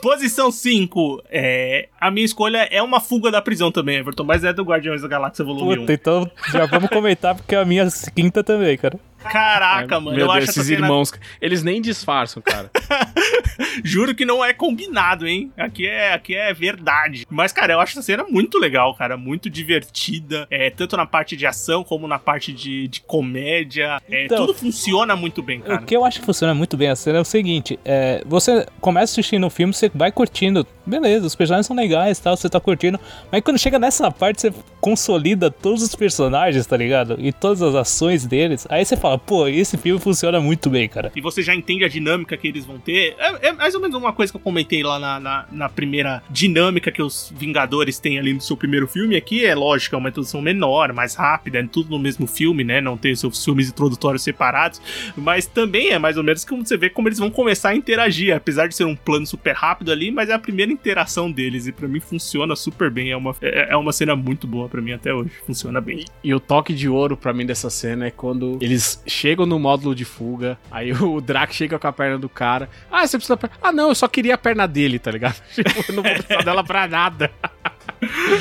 [0.01, 1.23] Posição 5.
[1.29, 5.01] É, a minha escolha é uma fuga da prisão também, Everton, mas é do Guardiões
[5.01, 8.99] da Galáxia Volume Puta, então já vamos comentar, porque é a minha quinta também, cara.
[9.27, 9.31] 1.
[9.31, 10.85] Caraca, É, mano, Meu eu Deus, acho esses cena...
[10.85, 12.69] irmãos, eles nem disfarçam, cara.
[13.83, 15.51] Juro que não é combinado, hein?
[15.57, 17.25] Aqui é, aqui é verdade.
[17.29, 19.17] Mas, cara, eu acho essa cena muito legal, cara.
[19.17, 20.47] Muito divertida.
[20.49, 24.01] É, tanto na parte de ação como na parte de, de comédia.
[24.09, 25.81] É, Então- tudo funciona muito bem, cara.
[25.81, 28.65] O que eu acho que funciona muito bem a cena é o seguinte: é, você
[28.79, 32.59] começa assistindo o filme, você vai curtindo beleza, os personagens são legais tal, você tá
[32.59, 32.99] curtindo.
[33.31, 37.17] Mas quando chega nessa parte, você consolida todos os personagens, tá ligado?
[37.19, 38.65] E todas as ações deles.
[38.69, 41.11] Aí você fala, pô, esse filme funciona muito bem, cara.
[41.15, 43.15] E você já entende a dinâmica que eles vão ter.
[43.19, 46.23] É, é mais ou menos uma coisa que eu comentei lá na, na, na primeira
[46.29, 49.15] dinâmica que os Vingadores têm ali no seu primeiro filme.
[49.15, 52.79] Aqui é lógico, é uma introdução menor, mais rápida, é tudo no mesmo filme, né?
[52.79, 54.81] Não tem seus filmes introdutórios separados.
[55.15, 58.35] Mas também é mais ou menos como você vê como eles vão começar a interagir.
[58.35, 61.67] Apesar de ser um plano super rápido ali, mas é a primeira interação deles.
[61.67, 63.11] E para mim funciona super bem.
[63.11, 65.31] É uma, é, é uma cena muito boa para mim até hoje.
[65.45, 66.05] Funciona bem.
[66.23, 69.93] E o toque de ouro para mim dessa cena é quando eles chegam no módulo
[69.93, 72.69] de fuga, aí o Drax chega com a perna do cara.
[72.91, 73.55] Ah, você precisa da perna.
[73.61, 75.41] Ah, não, eu só queria a perna dele, tá ligado?
[75.53, 77.31] Tipo, eu não vou precisar dela pra nada.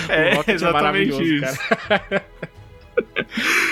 [0.08, 1.58] É, Rocket exatamente maravilhoso, isso.
[1.88, 2.24] cara.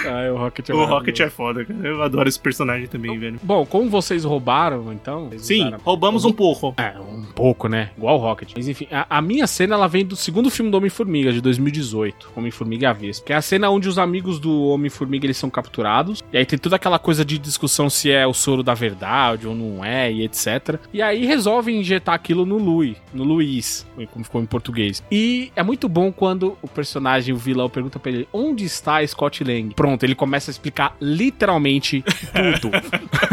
[0.06, 0.84] Ai, o Rocket é O.
[0.84, 1.78] Rocket é foda, cara.
[1.86, 3.38] Eu adoro esse personagem também, velho.
[3.42, 5.28] Bom, como vocês roubaram, então.
[5.28, 6.74] vocês Sim, usaram- roubamos um pouco.
[6.76, 7.90] É, um pouco, né?
[7.96, 8.52] Igual o Rocket.
[8.56, 12.30] Mas enfim, a, a minha cena ela vem do segundo filme do Homem-Formiga, de 2018.
[12.36, 13.26] Homem-Formiga e a Vespa.
[13.26, 16.22] Que é a cena onde os amigos do Homem-Formiga eles são capturados.
[16.32, 19.54] E aí tem toda aquela coisa de discussão se é o soro da verdade ou
[19.54, 20.78] não é, e etc.
[20.92, 25.02] E aí resolvem injetar aquilo no Louis, no Luiz, como ficou em português.
[25.10, 29.42] E é muito bom quando o personagem, o vilão, pergunta pra ele: onde está Scott
[29.44, 29.72] Lang?
[29.74, 32.04] Pronto, ele começa a explicar literalmente
[32.60, 32.74] tudo.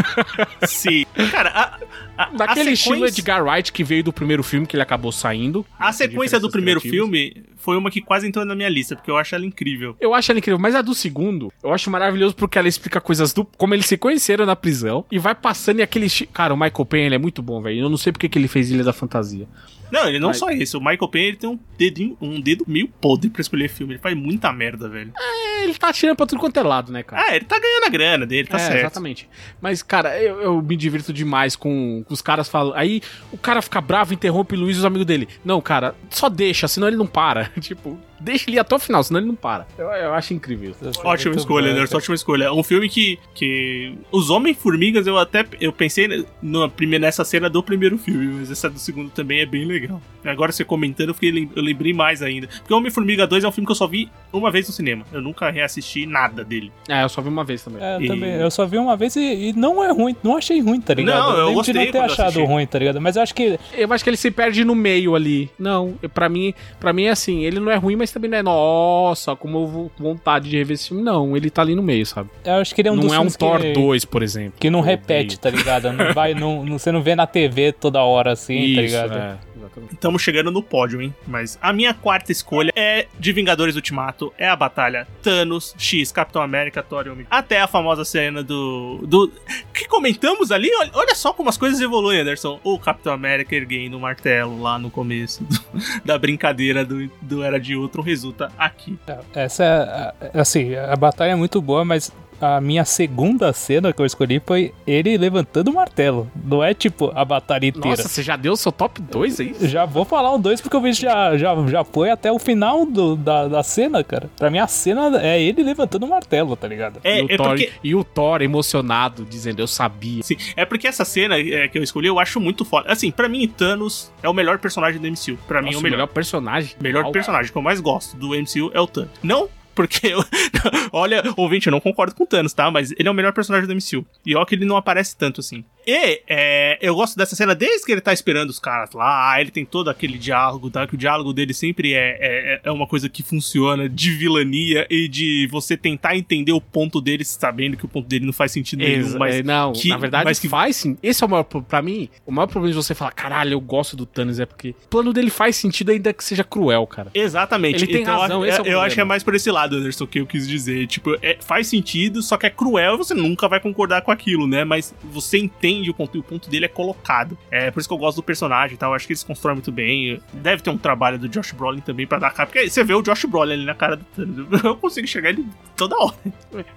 [0.66, 1.04] Sim.
[1.30, 1.78] Cara, a,
[2.24, 5.10] a, Daquele a estilo sequência- Edgar Wright que veio do primeiro filme, que ele acabou
[5.12, 5.66] saindo.
[5.78, 7.06] A sequência do primeiro criativas.
[7.10, 9.96] filme foi uma que quase entrou na minha lista, porque eu acho ela incrível.
[10.00, 13.32] Eu acho ela incrível, mas a do segundo, eu acho maravilhoso porque ela explica coisas
[13.32, 13.44] do.
[13.44, 16.08] como eles se conheceram na prisão e vai passando e aquele.
[16.32, 17.80] Cara, o Michael Payne ele é muito bom, velho.
[17.80, 19.46] Eu não sei porque que ele fez Ilha da Fantasia.
[19.92, 20.78] Não, ele não Mas- só isso.
[20.78, 23.92] O Michael Payne ele tem um, dedinho, um dedo meio podre pra escolher filme.
[23.92, 25.12] Ele faz muita merda, velho.
[25.18, 27.22] É, ele tá atirando pra tudo quanto é lado, né, cara?
[27.28, 28.78] Ah, ele tá ganhando a grana dele, tá é, certo.
[28.78, 29.28] exatamente.
[29.60, 32.74] Mas, cara, eu, eu me divirto demais com, com os caras falando.
[32.74, 35.28] Aí o cara fica bravo, interrompe o Luiz e os amigos dele.
[35.44, 37.50] Não, cara, só deixa, senão ele não para.
[37.60, 39.66] tipo, deixa ele ir até o final, senão ele não para.
[39.78, 40.74] Eu, eu acho incrível.
[41.04, 42.44] Ótima escolha, bom, Anderson, ótima escolha.
[42.44, 47.62] É um filme que, que os Homem-Formigas eu até eu pensei no, nessa cena do
[47.62, 50.00] primeiro filme, mas essa do segundo também é bem legal.
[50.24, 52.46] Agora você comentando, eu, fiquei, eu lembrei mais ainda.
[52.46, 55.04] Porque Homem-Formiga 2 é um filme que eu só vi uma vez no cinema.
[55.12, 56.72] Eu nunca reassisti nada dele.
[56.88, 57.82] É, eu só vi uma vez também.
[57.82, 58.30] É, eu E- também.
[58.34, 60.14] Eu só vi uma vez e, e não é ruim.
[60.22, 61.18] Não achei ruim, tá ligado?
[61.18, 62.46] Não, eu lembro gostei de não ter achado assisti.
[62.46, 63.00] ruim, tá ligado?
[63.00, 65.50] Mas eu acho que Eu acho que ele se perde no meio ali.
[65.58, 68.42] Não, pra mim, pra mim é assim, ele não é ruim, mas também não é,
[68.42, 71.02] nossa, como eu vou vontade de rever esse filme.
[71.02, 72.30] Não, ele tá ali no meio, sabe?
[72.44, 74.54] eu acho que ele é um dos não é um Thor que, 2, por exemplo.
[74.58, 75.92] que não repete, tá ligado?
[75.92, 79.18] Não vai, não, não- você não vê na TV toda hora assim, tá Isso, ligado?
[79.18, 79.94] é, exatamente.
[79.94, 81.14] Estamos chegando no pódio, hein?
[81.26, 84.32] Mas a minha quarta escolha é de Vingadores Ultimato.
[84.38, 87.26] É a batalha Thanos, X, Capitão América, Thor e Homem.
[87.30, 88.98] Até a famosa cena do.
[89.06, 89.32] do
[89.72, 90.70] que comentamos ali?
[90.78, 92.60] Olha, olha só como as coisas evoluem, Anderson.
[92.64, 95.60] O Capitão América erguendo o martelo lá no começo do-
[96.04, 98.98] da brincadeira do, do Era de Ultron resulta aqui.
[99.34, 102.12] Essa é, assim, a batalha é muito boa, mas
[102.42, 106.28] a minha segunda cena que eu escolhi foi ele levantando o martelo.
[106.44, 107.90] Não é tipo a batalha inteira.
[107.90, 109.54] Nossa, você já deu o seu top 2 aí?
[109.60, 112.84] Já vou falar o 2 porque o bicho já, já, já foi até o final
[112.84, 114.28] do, da, da cena, cara.
[114.36, 116.98] Pra mim, a cena é ele levantando o martelo, tá ligado?
[117.04, 117.70] É, e, o é Thor, porque.
[117.84, 120.24] e o Thor emocionado, dizendo, eu sabia.
[120.24, 122.90] Sim, é porque essa cena é, que eu escolhi eu acho muito foda.
[122.90, 125.38] Assim, pra mim, Thanos é o melhor personagem do MCU.
[125.46, 126.08] Pra mim, é Nossa, o melhor.
[126.08, 126.74] personagem.
[126.80, 127.12] melhor Uau.
[127.12, 129.10] personagem que eu mais gosto do MCU é o Thanos.
[129.22, 130.24] Não porque eu.
[130.92, 132.70] Olha, ouvinte, eu não concordo com o Thanos, tá?
[132.70, 134.06] Mas ele é o melhor personagem do MCU.
[134.24, 135.64] E ó, que ele não aparece tanto assim.
[135.86, 139.40] E é, eu gosto dessa cena desde que ele tá esperando os caras lá.
[139.40, 140.86] Ele tem todo aquele diálogo, tá?
[140.86, 145.08] Que o diálogo dele sempre é, é, é uma coisa que funciona de vilania e
[145.08, 148.80] de você tentar entender o ponto dele sabendo que o ponto dele não faz sentido
[148.80, 149.18] nenhum.
[149.18, 150.96] Mas é, não, que- na verdade mas que- faz sim.
[151.02, 152.08] Esse é o maior pra mim.
[152.26, 155.12] O maior problema de você falar, caralho, eu gosto do Thanos é porque o plano
[155.12, 157.10] dele faz sentido ainda que seja cruel, cara.
[157.14, 157.76] Exatamente.
[157.84, 159.08] Ele tem então, razão, eu, esse é o eu acho que é problema.
[159.08, 160.86] mais por esse lado, Anderson, que eu quis dizer.
[160.86, 164.46] Tipo, é- faz sentido, só que é cruel e você nunca vai concordar com aquilo,
[164.46, 164.64] né?
[164.64, 167.36] Mas você entende o ponto e o ponto dele é colocado.
[167.50, 168.94] É por isso que eu gosto do personagem e tal.
[168.94, 170.20] Acho que eles constroem muito bem.
[170.32, 172.46] Deve ter um trabalho do Josh Brolin também pra dar cara.
[172.46, 174.62] Porque você vê o Josh Brolin ali na cara do Thanos.
[174.64, 176.14] Eu consigo chegar ele toda hora.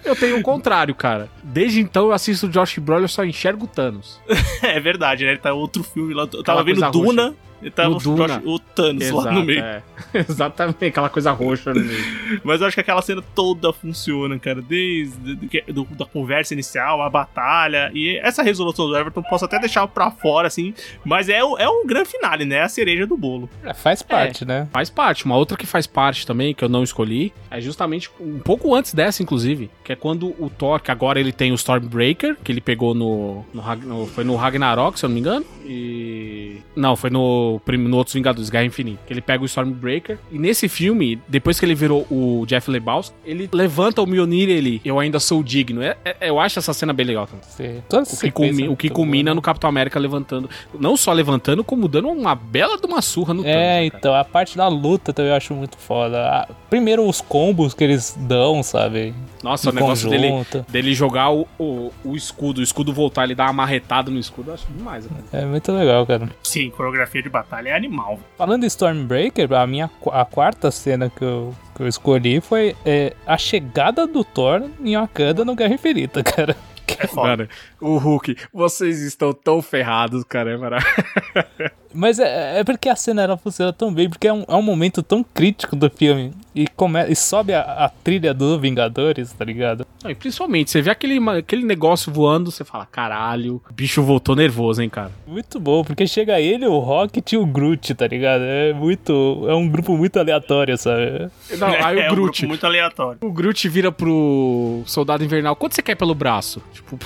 [0.03, 1.29] Eu tenho o contrário, cara.
[1.43, 4.19] Desde então eu assisto o Josh Brolin eu só enxergo o Thanos.
[4.62, 5.31] É verdade, né?
[5.31, 6.23] Ele tá outro filme lá.
[6.23, 7.36] Eu Aquela tava vendo coisa Duna.
[7.65, 8.41] E tava Duna.
[8.45, 9.60] O Thanos lá no meio.
[9.60, 9.82] é.
[10.13, 12.06] Exatamente, aquela coisa roxa no meio.
[12.45, 14.62] Mas eu acho que aquela cena toda funciona, cara.
[14.62, 15.36] Desde
[15.73, 17.89] do, da conversa inicial, a batalha.
[17.93, 20.73] E essa resolução do Everton posso até deixar pra fora, assim.
[21.04, 22.62] Mas é, é um grande finale, né?
[22.62, 23.49] A cereja do bolo.
[23.63, 24.67] É, faz parte, né?
[24.71, 25.25] Faz parte.
[25.25, 28.93] Uma outra que faz parte também, que eu não escolhi, é justamente um pouco antes
[28.93, 32.62] dessa, inclusive, que é quando o Thor, que agora ele tem o Stormbreaker, que ele
[32.62, 35.45] pegou no, no, no- Foi no Ragnarok, se eu não me engano.
[35.65, 36.58] E.
[36.75, 38.99] Não, foi no no, Outros Vingadores, Guerra Infinita.
[39.05, 40.17] Que ele pega o Stormbreaker.
[40.31, 44.51] E nesse filme, depois que ele virou o Jeff Lebowski, ele levanta o Mjolnir e
[44.53, 45.81] ele, eu ainda sou digno.
[45.81, 47.43] É, é- eu acho essa cena bem legal também.
[47.47, 47.81] Sim.
[47.89, 50.49] O que, culmi- é o que culmina no Capitão América levantando.
[50.79, 54.13] Não só levantando, como dando uma bela de uma surra no É, Thanos, né, então,
[54.15, 56.17] a parte da luta também eu acho muito foda.
[56.27, 59.13] A- Primeiro os combos que eles dão, sabe?
[59.41, 63.35] Nossa, Em o negócio dele, dele jogar o, o, o escudo, o escudo voltar, ele
[63.35, 65.05] dar uma marretada no escudo, eu acho demais.
[65.07, 65.43] Cara.
[65.43, 66.29] É muito legal, cara.
[66.43, 68.19] Sim, coreografia de batalha é animal.
[68.37, 73.13] Falando em Stormbreaker, a minha a quarta cena que eu, que eu escolhi foi é,
[73.27, 76.55] a chegada do Thor em Wakanda no Guerra Infinita, cara.
[76.97, 77.29] É foda.
[77.29, 77.49] Mano,
[77.81, 81.01] o Hulk, vocês estão tão ferrados, cara, é maravilhoso.
[81.93, 84.61] Mas é, é porque a cena ela funciona tão bem, porque é um, é um
[84.61, 86.31] momento tão crítico do filme.
[86.55, 89.85] E, come, e sobe a, a trilha do Vingadores, tá ligado?
[90.01, 94.37] Não, e principalmente, você vê aquele, aquele negócio voando, você fala, caralho, o bicho voltou
[94.37, 95.11] nervoso, hein, cara.
[95.27, 98.43] Muito bom, porque chega ele, o Rocket e o Groot, tá ligado?
[98.43, 99.45] É muito.
[99.49, 101.29] É um grupo muito aleatório, sabe?
[101.57, 103.19] Não, aí é o um Groot, grupo muito aleatório.
[103.21, 106.61] o Groot vira pro Soldado Invernal, quanto você quer pelo braço?
[106.71, 106.97] Tipo,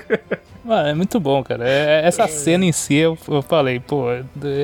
[0.64, 1.68] Mano, é muito bom, cara.
[1.68, 4.06] É- essa cena em si, eu, eu falei, pô,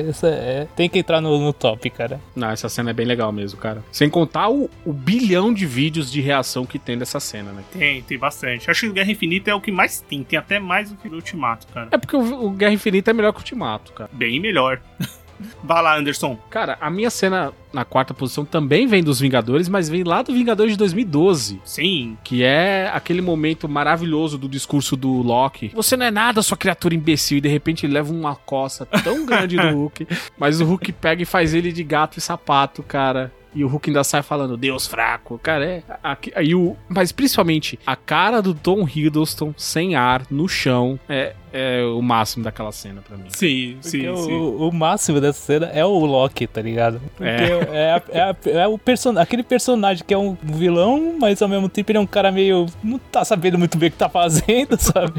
[0.09, 2.19] essa é, tem que entrar no, no top, cara.
[2.35, 3.83] não, essa cena é bem legal mesmo, cara.
[3.91, 7.63] Sem contar o, o bilhão de vídeos de reação que tem dessa cena, né?
[7.71, 8.69] Tem, tem bastante.
[8.69, 10.23] Acho que o Guerra Infinita é o que mais tem.
[10.23, 11.89] Tem até mais do que o Ultimato, cara.
[11.91, 14.09] É porque o, o Guerra Infinita é melhor que o Ultimato, cara.
[14.13, 14.79] Bem melhor.
[15.63, 16.37] Vai lá, Anderson.
[16.49, 20.33] Cara, a minha cena na quarta posição também vem dos Vingadores, mas vem lá do
[20.33, 21.61] Vingadores de 2012.
[21.63, 22.17] Sim.
[22.23, 25.71] Que é aquele momento maravilhoso do discurso do Loki.
[25.75, 27.37] Você não é nada, sua criatura imbecil.
[27.37, 30.07] E de repente ele leva uma coça tão grande do Hulk.
[30.37, 33.31] Mas o Hulk pega e faz ele de gato e sapato, cara.
[33.55, 35.39] E o Hulk ainda sai falando, Deus fraco.
[35.41, 35.83] Cara, é.
[36.03, 41.33] aqui- Aí o, mas principalmente, a cara do Tom Hiddleston sem ar, no chão, é,
[41.53, 43.25] é o máximo daquela cena pra mim.
[43.29, 44.33] Sim, Porque sim, o, sim.
[44.33, 47.01] o máximo dessa cena é o Loki, tá ligado?
[47.15, 51.41] Porque é, a- é, a- é o person aquele personagem que é um vilão, mas
[51.41, 52.65] ao mesmo tempo ele é um cara meio.
[52.83, 55.13] não tá sabendo muito bem o que tá fazendo, sabe?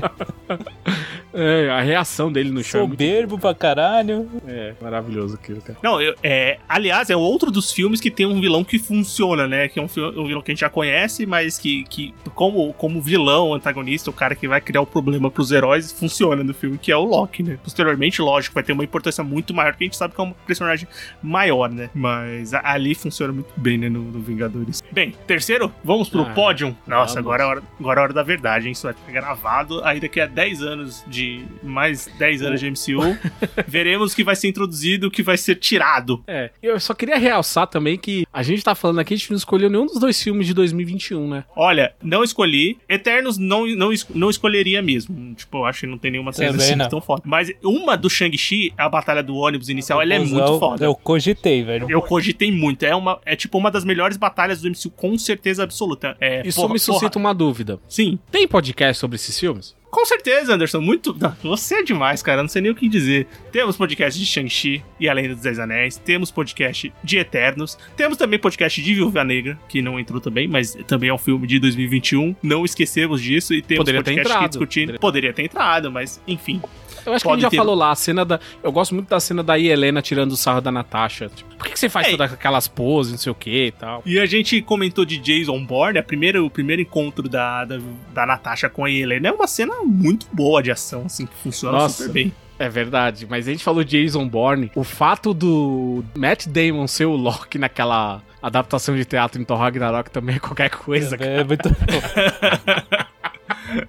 [1.32, 2.82] É, a reação dele no chão.
[2.82, 4.28] é muito- Soberbo pra caralho.
[4.46, 5.78] É, maravilhoso aquilo, cara.
[5.82, 9.68] Não, eu- é, aliás, é outro dos filmes que tem um vilão que funciona, né?
[9.68, 9.86] Que é um,
[10.16, 14.12] um vilão que a gente já conhece, mas que, que como, como vilão, antagonista, o
[14.12, 17.42] cara que vai criar o problema pros heróis, funciona no filme, que é o Loki,
[17.42, 17.58] né?
[17.62, 20.32] Posteriormente, lógico, vai ter uma importância muito maior, porque a gente sabe que é um
[20.46, 20.86] personagem
[21.22, 21.90] maior, né?
[21.94, 23.88] Mas ali funciona muito bem, né?
[23.88, 24.82] No, no Vingadores.
[24.92, 26.76] Bem, terceiro, vamos pro Ah, pódio.
[26.86, 27.26] Nossa, vamos.
[27.26, 28.72] agora é, hora, agora é a hora da verdade, hein?
[28.72, 29.82] Isso vai ficar gravado.
[29.84, 31.44] Aí daqui a 10 anos de.
[31.62, 33.16] Mais 10 anos de MCU,
[33.66, 36.22] veremos o que vai ser introduzido, o que vai ser tirado.
[36.26, 39.36] É, eu só queria realçar também que a gente tá falando aqui, a gente não
[39.36, 41.44] escolheu nenhum dos dois filmes de 2021, né?
[41.56, 42.78] Olha, não escolhi.
[42.88, 45.34] Eternos não, não, não escolheria mesmo.
[45.34, 46.88] Tipo, eu acho que não tem nenhuma cena Também assim não.
[46.88, 47.22] tão foda.
[47.24, 50.84] Mas uma do Shang-Chi, a batalha do ônibus inicial, ela é muito foda.
[50.84, 51.86] Eu cogitei, velho.
[51.90, 52.82] Eu cogitei muito.
[52.84, 56.16] É, uma, é tipo uma das melhores batalhas do MCU, com certeza absoluta.
[56.20, 57.24] É, Isso porra, me suscita porra.
[57.26, 57.78] uma dúvida.
[57.88, 59.76] Sim, Tem podcast sobre esses filmes?
[59.90, 60.80] Com certeza, Anderson.
[60.80, 61.16] Muito.
[61.42, 62.42] Você é demais, cara.
[62.42, 63.26] Não sei nem o que dizer.
[63.50, 65.96] Temos podcast de Shang-Chi e A Lenda dos Dez Anéis.
[65.96, 67.78] Temos podcast de Eternos.
[67.96, 71.46] Temos também podcast de Viúva Negra, que não entrou também, mas também é um filme
[71.46, 72.34] de 2021.
[72.42, 73.54] Não esquecemos disso.
[73.54, 74.42] E temos Poderia ter podcast entrado.
[74.44, 74.98] que discutindo.
[74.98, 76.60] Poderia ter entrado, mas enfim.
[77.06, 77.56] Eu acho que a gente ter.
[77.56, 78.38] já falou lá, a cena da.
[78.62, 81.30] Eu gosto muito da cena da Helena tirando o sarro da Natasha.
[81.34, 82.10] Tipo, por que, que você faz É.
[82.10, 84.02] todas aquelas poses, não sei o que e tal?
[84.04, 87.78] E a gente comentou de Jason Bourne, a primeira, o primeiro encontro da, da,
[88.12, 89.28] da Natasha com a Helena.
[89.28, 92.02] É uma cena muito boa de ação, assim, que funciona Nossa.
[92.02, 92.32] super bem.
[92.58, 94.72] É verdade, mas a gente falou de Jason Bourne.
[94.74, 100.10] O fato do Matt Damon ser o Loki naquela adaptação de teatro em Thor Ragnarok
[100.10, 101.30] também é qualquer coisa, cara.
[101.30, 101.68] É muito.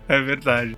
[0.08, 0.78] É verdade.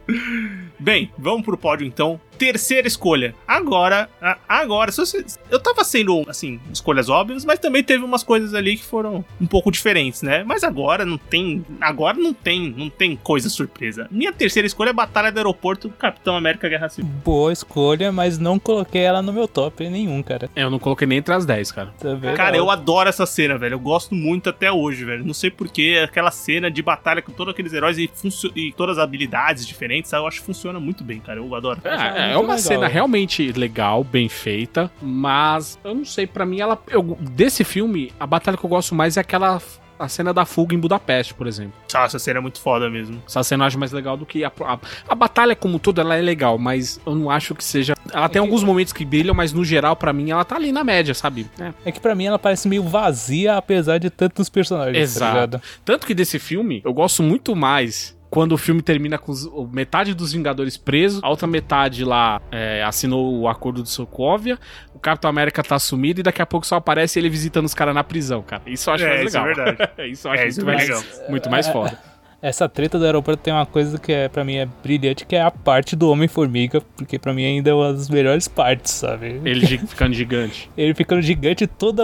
[0.80, 2.20] Bem, vamos pro pódio então.
[2.42, 3.36] Terceira escolha.
[3.48, 4.10] Agora,
[4.50, 8.78] agora, se você, eu tava sendo, assim, escolhas óbvias, mas também teve umas coisas ali
[8.78, 10.44] que foram um pouco diferentes, né?
[10.44, 14.08] Mas agora não tem, agora não tem, não tem coisa surpresa.
[14.10, 17.12] Minha terceira escolha é Batalha do Aeroporto Capitão América Guerra Civil.
[17.24, 20.50] Boa escolha, mas não coloquei ela no meu top nenhum, cara.
[20.56, 21.94] Eu não coloquei nem entre as 10, cara.
[22.00, 22.58] Também Cara, não.
[22.58, 23.76] eu adoro essa cena, velho.
[23.76, 25.24] Eu gosto muito até hoje, velho.
[25.24, 28.10] Não sei porquê, aquela cena de batalha com todos aqueles heróis e,
[28.56, 31.38] e todas as habilidades diferentes, eu acho que funciona muito bem, cara.
[31.38, 31.80] Eu adoro.
[31.84, 32.58] É, é é uma legal.
[32.60, 38.12] cena realmente legal, bem feita, mas eu não sei, pra mim ela eu- desse filme,
[38.20, 39.62] a batalha que eu gosto mais é aquela
[40.00, 41.74] a cena da fuga em Budapeste, por exemplo.
[41.94, 43.22] Ah, essa cena é muito foda mesmo.
[43.28, 46.16] Essa cena eu acho mais legal do que a, a, a batalha como toda, ela
[46.16, 47.94] é legal, mas eu não acho que seja.
[48.12, 50.84] Ela tem alguns momentos que brilham, mas no geral, pra mim, ela tá ali na
[50.84, 51.46] média, sabe?
[51.60, 51.72] É.
[51.86, 55.34] É que pra mim ela parece meio vazia, apesar de tantos personagens, tá Exato.
[55.36, 55.62] ligado?
[55.86, 60.14] Tanto que desse filme, eu gosto muito mais quando o filme termina com os- metade
[60.16, 64.58] dos Vingadores presos, a outra metade lá é, assinou o acordo de Sokovia,
[64.96, 67.94] o Capitão América tá sumido e daqui a pouco só aparece ele visitando os caras
[67.94, 68.64] na prisão, cara.
[68.66, 69.66] Isso eu acho É, mais isso é legal.
[69.66, 69.92] verdade.
[70.12, 71.04] isso eu acho É, muito, é mais, legal.
[71.30, 72.11] muito mais foda.
[72.42, 75.42] Essa treta do aeroporto tem uma coisa que é, pra mim é brilhante, que é
[75.42, 79.40] a parte do Homem-Formiga, porque pra mim ainda é uma das melhores partes, sabe?
[79.46, 80.70] Ele ficando gigante.
[80.76, 82.04] Ele ficando gigante, toda,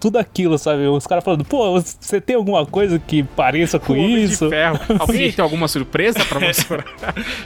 [0.00, 0.86] tudo aquilo, sabe?
[0.86, 4.48] Os caras falando, pô, você tem alguma coisa que pareça com O Homem de isso?
[4.48, 4.80] Ferro.
[4.98, 6.84] Alguém tem alguma surpresa pra mostrar?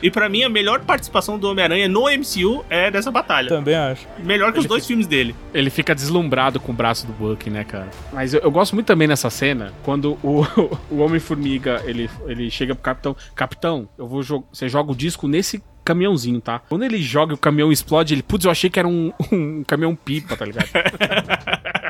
[0.03, 3.49] E pra mim, a melhor participação do Homem-Aranha no MCU é dessa batalha.
[3.49, 4.07] Também acho.
[4.19, 5.35] Melhor que os Ele dois filmes dele.
[5.53, 7.89] Ele fica deslumbrado com o braço do Buck, né, cara?
[8.13, 10.47] Mas eu, eu gosto muito também nessa cena, quando o,
[10.91, 14.23] o Homem-Formiga, ele, ele chega pro capitão, capitão, eu vou
[14.53, 16.61] você joga o disco nesse caminhãozinho, tá?
[16.69, 19.65] Quando ele joga e o caminhão explode, ele, putz, eu achei que era um, um
[19.65, 20.69] caminhão pipa, tá ligado?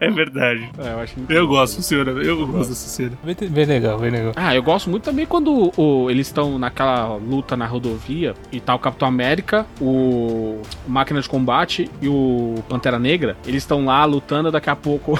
[0.00, 0.68] É verdade.
[0.78, 2.10] É, eu acho Eu gosto, senhora.
[2.12, 3.12] Eu gosto dessa cena.
[3.22, 4.32] Bem, bem legal, bem legal.
[4.34, 8.74] Ah, eu gosto muito também quando o- eles estão naquela luta na rodovia e tá
[8.74, 13.36] o Capitão América, o Máquina de Combate e o Pantera Negra.
[13.46, 15.16] Eles estão lá lutando, daqui a pouco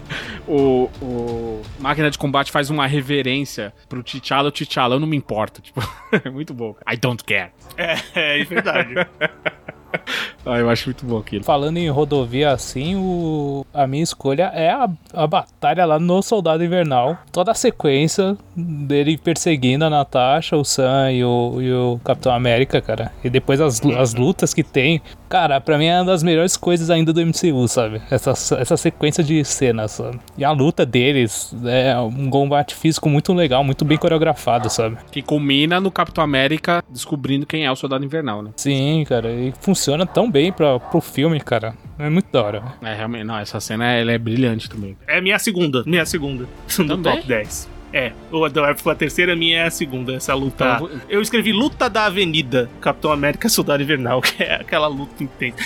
[0.46, 4.48] o, o Máquina de Combate faz uma reverência pro T'Challa.
[4.48, 5.62] O T'Challa, eu não me importo.
[5.62, 5.80] Tipo,
[6.12, 6.76] é muito bom.
[6.92, 7.52] I don't care.
[7.76, 8.94] É, é verdade.
[10.46, 11.42] Ah, eu acho muito bom aquilo.
[11.42, 13.64] Falando em rodovia assim, o...
[13.72, 17.16] a minha escolha é a, a batalha lá no Soldado Invernal.
[17.32, 22.82] Toda a sequência dele perseguindo a Natasha, o Sam e o, e o Capitão América,
[22.82, 23.10] cara.
[23.24, 25.00] E depois as, as lutas que tem.
[25.30, 28.02] Cara, pra mim é uma das melhores coisas ainda do MCU, sabe?
[28.10, 30.20] Essa, essa sequência de cenas, sabe?
[30.36, 34.98] E a luta deles é um combate físico muito legal, muito bem coreografado, sabe?
[35.10, 38.50] Que culmina no Capitão América descobrindo quem é o Soldado Invernal, né?
[38.56, 41.74] Sim, cara, e funciona tão bem pra, pro filme, cara.
[41.98, 42.62] É muito da hora.
[42.82, 44.96] É, realmente, não, essa cena ela é brilhante também.
[45.06, 45.82] É minha segunda.
[45.86, 46.46] Minha segunda.
[46.78, 47.14] No Também?
[47.16, 47.68] top 10.
[47.96, 50.64] É, ou a, a terceira minha é a segunda, essa luta.
[50.64, 54.88] Então, eu vou- eu escrevi Luta da Avenida, Capitão América Soldado Invernal, que é aquela
[54.88, 55.56] luta intensa.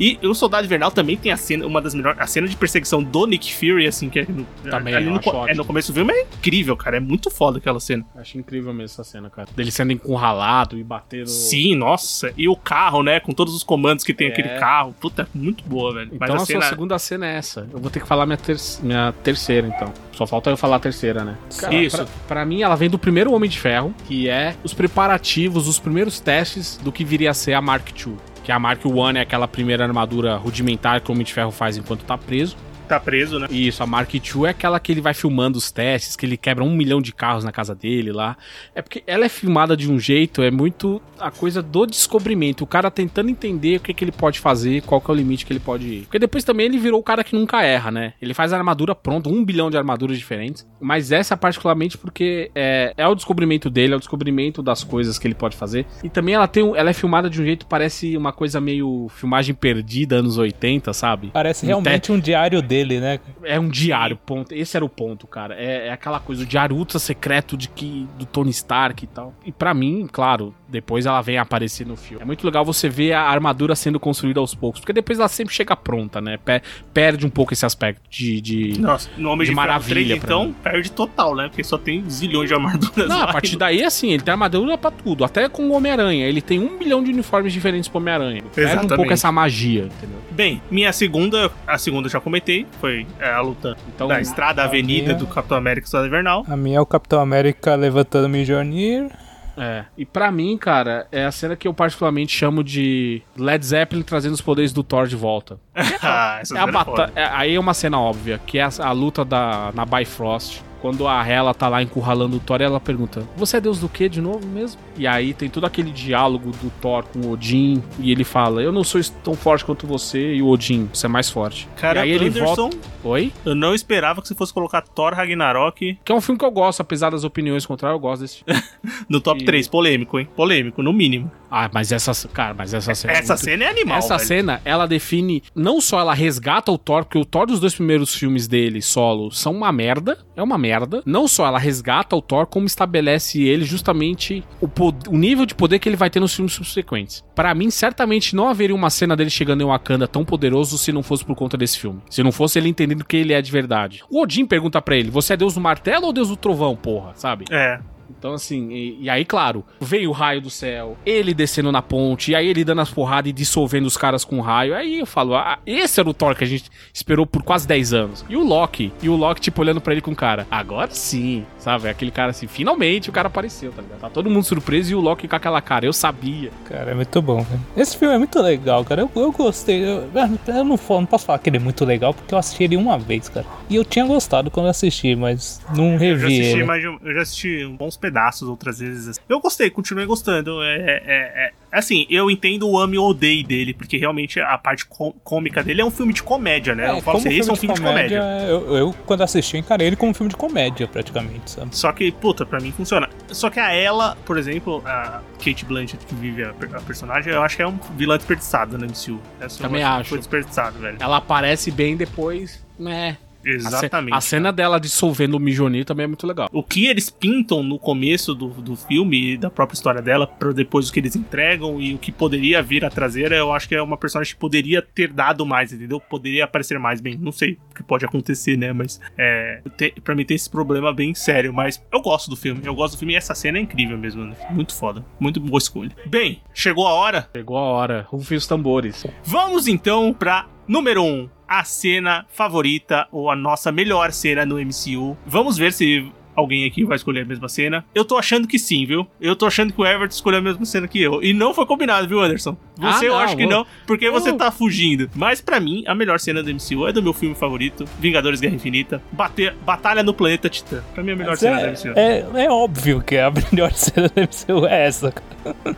[0.00, 3.02] E o Soldado Invernal também tem a cena, uma das melhores, a cena de perseguição
[3.02, 6.12] do Nick Fury, assim, que é no, Também, ali no, é no começo do filme,
[6.14, 8.04] é incrível, cara, é muito foda aquela cena.
[8.16, 9.48] Acho incrível mesmo essa cena, cara.
[9.54, 11.28] Dele sendo encurralado e batendo.
[11.28, 14.30] Sim, nossa, e o carro, né, com todos os comandos que tem É.
[14.30, 16.06] aquele carro, puta, é muito boa, velho.
[16.14, 16.62] Então Mas a, a sua cena...
[16.62, 17.68] segunda cena é essa.
[17.70, 19.92] Eu vou ter que falar minha, ter minha terceira, então.
[20.12, 21.36] Só falta eu falar a terceira, né?
[21.74, 21.96] Isso.
[21.96, 25.78] Pra, pra mim, ela vem do primeiro Homem de Ferro, que é os preparativos, os
[25.78, 28.14] primeiros testes do que viria a ser a Mark II.
[28.44, 31.76] Que a Mark I é aquela primeira armadura rudimentar que o Homem de Ferro faz
[31.76, 32.56] enquanto tá preso.
[32.86, 33.46] Tá preso, né?
[33.50, 36.64] Isso, a Mark II é aquela que ele vai filmando os testes, que ele quebra
[36.64, 38.36] um milhão de carros na casa dele lá.
[38.74, 42.64] É porque ela é filmada de um jeito, é muito a coisa do descobrimento.
[42.64, 45.44] O cara tentando entender o que, que ele pode fazer, qual que é o limite
[45.46, 46.00] que ele pode ir.
[46.02, 48.12] Porque depois também ele virou o cara que nunca erra, né?
[48.20, 50.66] Ele faz a armadura pronta, um bilhão de armaduras diferentes.
[50.80, 55.26] Mas essa particularmente porque é, é o descobrimento dele, é o descobrimento das coisas que
[55.26, 55.86] ele pode fazer.
[56.04, 59.08] E também ela tem um- ela é filmada de um jeito parece uma coisa meio
[59.14, 61.30] filmagem perdida, anos 80, sabe?
[61.32, 63.20] Parece Um realmente um diário dele, né?
[63.42, 64.54] É um diário, ponto.
[64.54, 65.54] Esse era o ponto, cara.
[65.54, 69.34] É, é aquela coisa, o diário ultra secreto de que do Tony Stark e tal.
[69.44, 72.22] E pra mim, claro, depois ela vem aparecer no filme.
[72.22, 75.54] É muito legal você ver a armadura sendo construída aos poucos, porque depois ela sempre
[75.54, 76.38] chega pronta, né?
[76.44, 76.62] Pe-
[76.92, 78.40] perde um pouco esse aspecto de.
[78.40, 78.80] de...
[78.80, 80.54] Nossa, no Homem De de, maravilha 3, pra então, mim.
[80.62, 81.48] perde total, né?
[81.48, 84.32] Porque só tem zilhões de armaduras Não, lá a partir e- daí, assim, ele tem
[84.32, 85.24] armadura pra tudo.
[85.24, 86.26] Até com o Homem-Aranha.
[86.26, 88.42] Ele tem um milhão de uniformes diferentes pro Homem-Aranha.
[88.54, 90.18] Perde um pouco essa magia, entendeu?
[90.32, 94.62] Bem, minha segunda, a segunda eu já comentei, foi é, a luta Então, da estrada,
[94.62, 96.44] a avenida minha- do Capitão América Soldado Invernal.
[96.48, 99.08] A minha é o Capitão América levantando o Mjolnir.
[99.56, 99.84] É.
[99.96, 104.34] E pra mim, cara, é a cena que eu particularmente chamo de Led Zeppelin trazendo
[104.34, 105.58] os poderes do Thor de volta.
[106.02, 107.12] ah, essa É a é bata...
[107.14, 110.62] é- aí é uma cena óbvia, que é a, a luta da, na Bifrost.
[110.80, 114.08] Quando a Hela tá lá encurralando o Thor, ela pergunta: Você é deus do que
[114.08, 114.80] de novo mesmo?
[114.96, 117.82] E aí tem todo aquele diálogo do Thor com o Odin.
[117.98, 120.34] E ele fala: Eu não sou tão forte quanto você.
[120.34, 121.68] E o Odin, você é mais forte.
[121.76, 122.76] Cara, e aí ele Anderson, volta.
[123.04, 123.32] Oi?
[123.44, 126.50] eu não esperava que você fosse colocar Thor Ragnarok Que é um filme que eu
[126.50, 128.62] gosto, apesar das opiniões contrárias, eu gosto desse filme.
[129.08, 129.68] no top E- 3.
[129.68, 130.28] Polêmico, hein?
[130.36, 131.30] Polêmico, no mínimo.
[131.50, 132.12] ah, mas essa.
[132.28, 133.12] Cara, mas essa cena.
[133.14, 134.26] é Essa muito- cena é animal, Essa velho.
[134.28, 135.42] cena, ela define.
[135.54, 139.30] Não só ela resgata o Thor, porque o Thor dos dois primeiros filmes dele, solo,
[139.30, 140.18] são uma merda.
[140.36, 141.02] É uma merda.
[141.06, 144.68] Não só ela resgata o Thor, como estabelece ele justamente o,
[145.08, 147.24] o nível de poder que ele vai ter nos filmes subsequentes.
[147.34, 151.02] Pra mim, certamente não haveria uma cena dele chegando em Wakanda tão poderoso se não
[151.02, 152.02] fosse por conta desse filme.
[152.10, 154.04] Se não fosse ele entendendo que ele é de verdade.
[154.10, 157.12] O Odin pergunta pra ele: Você é Deus do martelo ou Deus do trovão, porra?
[157.14, 157.46] Sabe?
[157.50, 157.80] É.
[158.26, 162.32] Então, assim, e, e aí, claro, veio o raio do céu, ele descendo na ponte,
[162.32, 164.74] e aí ele dando as porradas e dissolvendo os caras com raio.
[164.74, 167.92] Aí eu falo, ah, esse era o Thor que a gente esperou por quase 10
[167.92, 168.24] anos.
[168.28, 171.88] E o Loki, e o Loki, tipo, olhando pra ele com cara, agora sim, sabe?
[171.88, 174.00] Aquele cara assim, finalmente o cara apareceu, tá ligado?
[174.00, 176.50] Tá todo mundo surpreso e o Loki com aquela cara, eu sabia.
[176.64, 177.44] Cara, é muito bom.
[177.44, 177.60] Cara.
[177.76, 179.02] Esse filme é muito legal, cara.
[179.02, 179.84] Eu, eu gostei.
[179.84, 182.76] Eu, eu não, não, posso falar que ele é muito legal, porque eu assisti ele
[182.76, 183.46] uma vez, cara.
[183.70, 186.64] E eu tinha gostado quando eu assisti, mas não revi eu já assisti, ele.
[186.64, 189.20] Mas eu já assisti bons pedaços outras vezes.
[189.28, 190.62] Eu gostei, continuei gostando.
[190.62, 194.86] É, é, é, assim, eu entendo o ame ou odeio dele, porque realmente a parte
[195.22, 196.86] cômica dele é um filme de comédia, né?
[196.86, 198.20] É, eu falo assim, esse é um filme de comédia.
[198.20, 198.48] De comédia.
[198.48, 201.76] Eu, eu, quando assisti, encarei ele como um filme de comédia, praticamente, sabe?
[201.76, 203.08] Só que, puta, pra mim funciona.
[203.28, 207.42] Só que a ela, por exemplo, a Kate Blanchett, que vive a, a personagem, eu
[207.42, 209.20] acho que é um vilã desperdiçado na MCU.
[209.40, 210.10] Essa Também acho.
[210.10, 210.96] Foi desperdiçado, velho.
[211.00, 213.16] Ela aparece bem depois, né?
[213.46, 214.14] Exatamente.
[214.14, 216.48] A, cena dela dissolvendo o Mijoni também é muito legal.
[216.52, 220.52] O que eles pintam no começo do, do filme e da própria história dela, para
[220.52, 223.74] depois o que eles entregam e o que poderia vir a trazer, eu acho que
[223.74, 226.00] é uma personagem que poderia ter dado mais, entendeu?
[226.00, 227.16] Poderia aparecer mais bem.
[227.16, 228.72] Não sei o que pode acontecer, né?
[228.72, 231.52] Mas é, te, pra mim tem esse problema bem sério.
[231.52, 232.60] Mas eu gosto do filme.
[232.64, 234.24] Eu gosto do filme e essa cena é incrível mesmo.
[234.24, 234.36] Né?
[234.50, 235.04] Muito foda.
[235.20, 235.90] Muito boa escolha.
[236.06, 237.28] Bem, chegou a hora.
[237.34, 238.06] Chegou a hora.
[238.08, 239.06] Rufem os tambores.
[239.24, 241.06] Vamos então pra número 1.
[241.06, 245.16] Um, a cena favorita ou a nossa melhor cena no MCU.
[245.26, 247.84] Vamos ver se alguém aqui vai escolher a mesma cena.
[247.94, 249.06] Eu tô achando que sim, viu?
[249.20, 251.22] Eu tô achando que o Everton escolheu a mesma cena que eu.
[251.22, 252.56] E não foi combinado, viu, Anderson?
[252.76, 255.10] Você ah, eu acho que não, porque você tá fugindo.
[255.14, 258.54] Mas para mim, a melhor cena do MCU é do meu filme favorito, Vingadores Guerra
[258.54, 259.02] Infinita.
[259.10, 260.82] Bater, Batalha no Planeta Titã.
[260.94, 261.92] Pra mim, a melhor Mas cena é, do MCU.
[261.98, 265.12] É, é óbvio que a melhor cena do MCU é essa,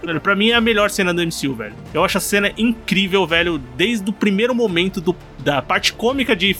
[0.03, 1.75] Velho, pra mim é a melhor cena do MCU, velho.
[1.93, 5.15] Eu acho a cena incrível, velho, desde o primeiro momento do,
[5.49, 6.55] da parte cômica de,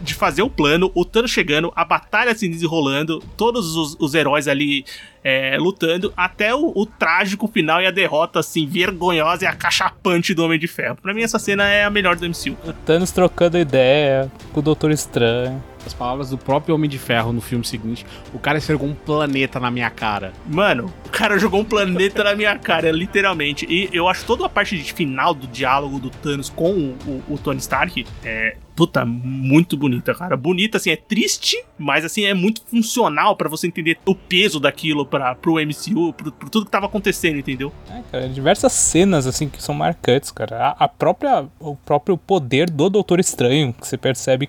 [0.00, 4.48] de fazer o plano, o Thanos chegando, a batalha se desenrolando, todos os, os heróis
[4.48, 4.82] ali
[5.22, 10.42] é, lutando até o, o, trágico final e a derrota, assim, vergonhosa e acachapante do
[10.42, 10.96] Homem de Ferro.
[11.02, 12.56] Pra mim, essa cena é a melhor do MCU.
[12.66, 15.62] O Thanos trocando ideia com o Doutor Estranho.
[15.86, 19.58] As palavras do próprio Homem de Ferro no filme seguinte: o cara esfregou um planeta
[19.58, 20.32] na minha cara.
[20.46, 23.66] Mano, o cara jogou um planeta na minha cara, literalmente.
[23.68, 27.34] E eu acho toda a parte de final do diálogo do Thanos com o, o,
[27.34, 30.38] o Tony Stark é, puta, muito bonita, cara.
[30.38, 35.04] Bonita, assim, é triste, mas assim, é muito funcional para você entender o peso daquilo
[35.04, 37.70] para pro MCU, pro, pro, tudo que tava acontecendo, entendeu?
[37.90, 40.68] É, cara, diversas cenas, assim, que são marcantes, cara.
[40.68, 44.48] A, a própria, o próprio poder do Doutor Estranho, que você percebe,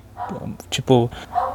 [0.70, 1.12] tipo,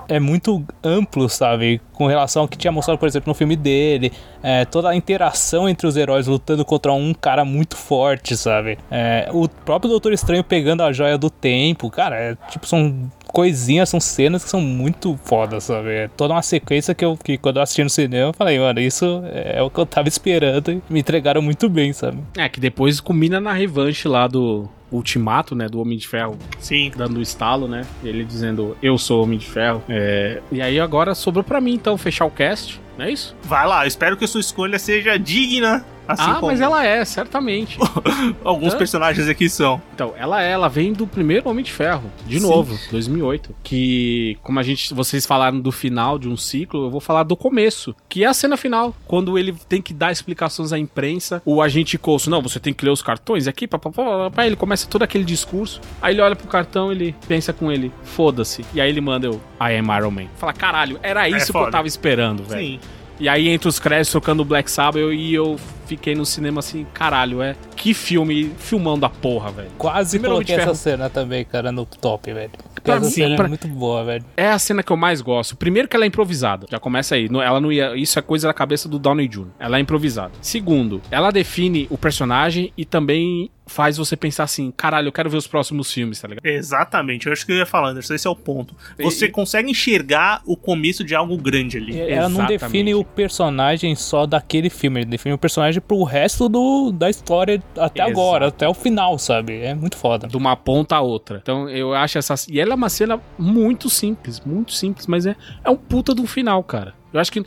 [0.07, 1.81] é muito amplo, sabe?
[1.97, 4.13] Com relação ao que tinha mostrado, por exemplo, no filme dele.
[4.43, 8.79] É, toda a interação entre os heróis lutando contra um cara muito forte, sabe?
[8.91, 13.89] É, o próprio Doutor Estranho pegando a joia do tempo, cara, é tipo são coisinhas,
[13.89, 15.91] são cenas que são muito fodas, sabe?
[15.91, 18.81] É toda uma sequência que eu, que quando eu assisti no cinema, eu falei, mano,
[18.81, 22.19] isso é o que eu tava esperando e me entregaram muito bem, sabe?
[22.37, 26.39] É, que depois combina na revanche lá do, ultimato, né, do Homem de Ferro.
[26.59, 26.91] Sim.
[26.97, 27.85] Dando o estalo, né?
[28.03, 29.83] Ele dizendo, eu sou Homem de Ferro.
[29.89, 30.41] É...
[30.51, 33.37] E aí agora sobrou para mim, então, fechar o cast, não é isso?
[33.43, 36.47] Vai lá, espero que a sua escolha seja digna Assim ah, como...
[36.47, 37.79] mas ela é, certamente.
[38.45, 39.81] Alguns personagens aqui são.
[39.95, 42.47] Então, ela é, ela vem do primeiro Homem de Ferro, de Sim.
[42.47, 43.55] novo, 2008.
[43.63, 47.37] Que, como a gente, vocês falaram do final de um ciclo, eu vou falar do
[47.37, 51.61] começo, que é a cena final, quando ele tem que dar explicações à imprensa, o
[51.61, 55.25] agente Coulson, não, você tem que ler os cartões aqui, papapá, ele começa todo aquele
[55.25, 59.27] discurso, aí ele olha pro cartão, ele pensa com ele, foda-se, e aí ele manda
[59.27, 60.27] eu, I am Iron Man.
[60.37, 62.61] Fala, caralho, era é isso é que eu tava esperando, velho.
[62.61, 62.81] Sim.
[63.19, 66.87] E aí, entre os créditos, tocando Black Sabbath, eu, e eu fiquei no cinema assim,
[66.93, 67.57] caralho, é.
[67.75, 69.71] Que filme, filmão da porra, velho.
[69.79, 72.51] Quase Primeiro coloquei essa cena também, cara, no top, velho.
[72.75, 73.47] Porque essa cena é pra...
[73.47, 74.25] é muito boa, velho.
[74.37, 75.57] É a cena que eu mais gosto.
[75.57, 76.67] Primeiro que ela é improvisada.
[76.71, 77.29] Já começa aí.
[77.45, 77.97] Ela não ia.
[77.97, 79.47] Isso é coisa da cabeça do Downey Jr.
[79.59, 80.33] Ela é improvisada.
[80.41, 85.37] Segundo, ela define o personagem e também faz você pensar assim, caralho, eu quero ver
[85.37, 86.47] os próximos filmes, tá ligado?
[86.47, 88.75] Exatamente, eu acho que eu ia falar, Anderson, esse é o ponto.
[88.99, 89.29] Você e...
[89.29, 91.99] consegue enxergar o começo de algo grande ali.
[91.99, 96.93] Ela não define o personagem só daquele filme, ele define o personagem pro resto do,
[96.93, 98.11] da história até Exato.
[98.11, 99.61] agora, até o final, sabe?
[99.61, 100.29] É muito foda.
[100.29, 101.41] De uma ponta a outra.
[101.43, 102.35] Então eu acho essa.
[102.49, 106.27] E ela é uma cena muito simples, muito simples, mas é, é um puta do
[106.27, 106.95] final, cara.
[107.17, 107.45] Eu acho que.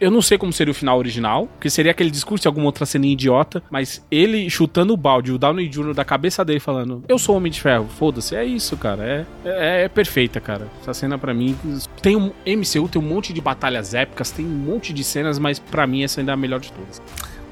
[0.00, 2.84] Eu não sei como seria o final original, que seria aquele discurso de alguma outra
[2.84, 5.94] ceninha idiota, mas ele chutando o balde, o Downey Jr.
[5.94, 8.34] da cabeça dele falando: Eu sou Homem de Ferro, foda-se.
[8.34, 9.04] É isso, cara.
[9.04, 10.68] É, é, é, perfeita, cara.
[10.80, 11.56] Essa cena para mim.
[12.02, 12.32] Tem um.
[12.46, 16.02] MCU tem um monte de batalhas épicas, tem um monte de cenas, mas para mim
[16.02, 17.00] essa ainda é a melhor de todas.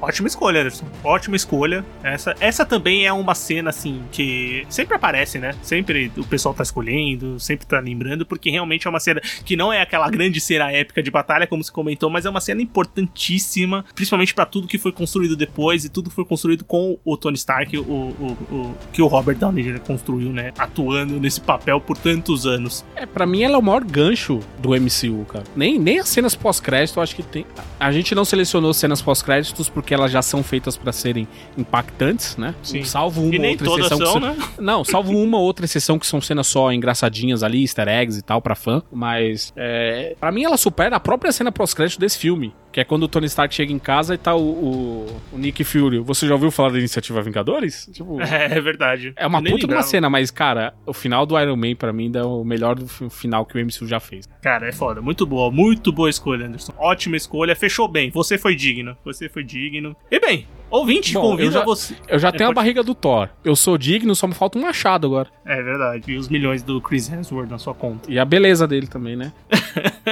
[0.03, 0.85] Ótima escolha, Anderson.
[1.01, 1.85] Ótima escolha.
[2.03, 5.55] Essa, essa também é uma cena, assim, que sempre aparece, né?
[5.61, 9.71] Sempre o pessoal tá escolhendo, sempre tá lembrando, porque realmente é uma cena que não
[9.71, 13.85] é aquela grande cena épica de batalha, como se comentou, mas é uma cena importantíssima,
[13.95, 17.37] principalmente para tudo que foi construído depois e tudo que foi construído com o Tony
[17.37, 19.79] Stark, o, o, o que o Robert Downey Jr.
[19.79, 20.51] construiu, né?
[20.57, 22.83] Atuando nesse papel por tantos anos.
[22.93, 25.45] É, pra mim ela é o maior gancho do MCU, cara.
[25.55, 27.45] Nem, nem as cenas pós-crédito, acho que tem.
[27.79, 31.27] A gente não selecionou cenas pós-créditos porque elas já são feitas para serem
[31.57, 32.53] impactantes, né?
[32.63, 32.83] Sim.
[32.83, 33.97] Salvo uma E nem outra exceção.
[33.97, 34.35] são, que né?
[34.59, 38.41] Não, salvo uma outra exceção que são cenas só engraçadinhas ali, easter eggs e tal,
[38.41, 38.81] pra fã.
[38.91, 42.53] Mas, é, pra mim, ela supera a própria cena pós-crédito desse filme.
[42.73, 45.63] Que é quando o Tony Stark chega em casa e tá o, o, o Nick
[45.63, 45.99] Fury.
[45.99, 47.87] Você já ouviu falar da iniciativa Vingadores?
[47.93, 48.19] Tipo.
[48.33, 49.13] É, é verdade.
[49.15, 52.11] É uma puta de uma cena, mas, cara, o final do Iron Man, pra mim,
[52.15, 52.79] é o melhor
[53.11, 54.27] final que o MCU já fez.
[54.41, 55.01] Cara, é foda.
[55.01, 55.51] Muito boa.
[55.51, 56.73] Muito boa escolha, Anderson.
[56.77, 57.55] Ótima escolha.
[57.55, 58.09] Fechou bem.
[58.09, 58.97] Você foi digno.
[59.05, 59.95] Você foi digno.
[60.09, 60.47] E bem,
[60.79, 61.95] ouvinte, Bom, convido eu já- a você.
[62.07, 63.29] Eu já É, tenho a pode- barriga do Thor.
[63.43, 65.29] Eu sou digno, só me falta um machado agora.
[65.45, 66.11] É verdade.
[66.11, 68.11] E os milhões do Chris Hemsworth na sua conta.
[68.11, 69.31] E a beleza dele também, né?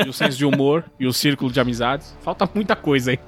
[0.05, 2.15] e o senso de humor e o círculo de amizades.
[2.23, 3.19] Falta muita coisa aí.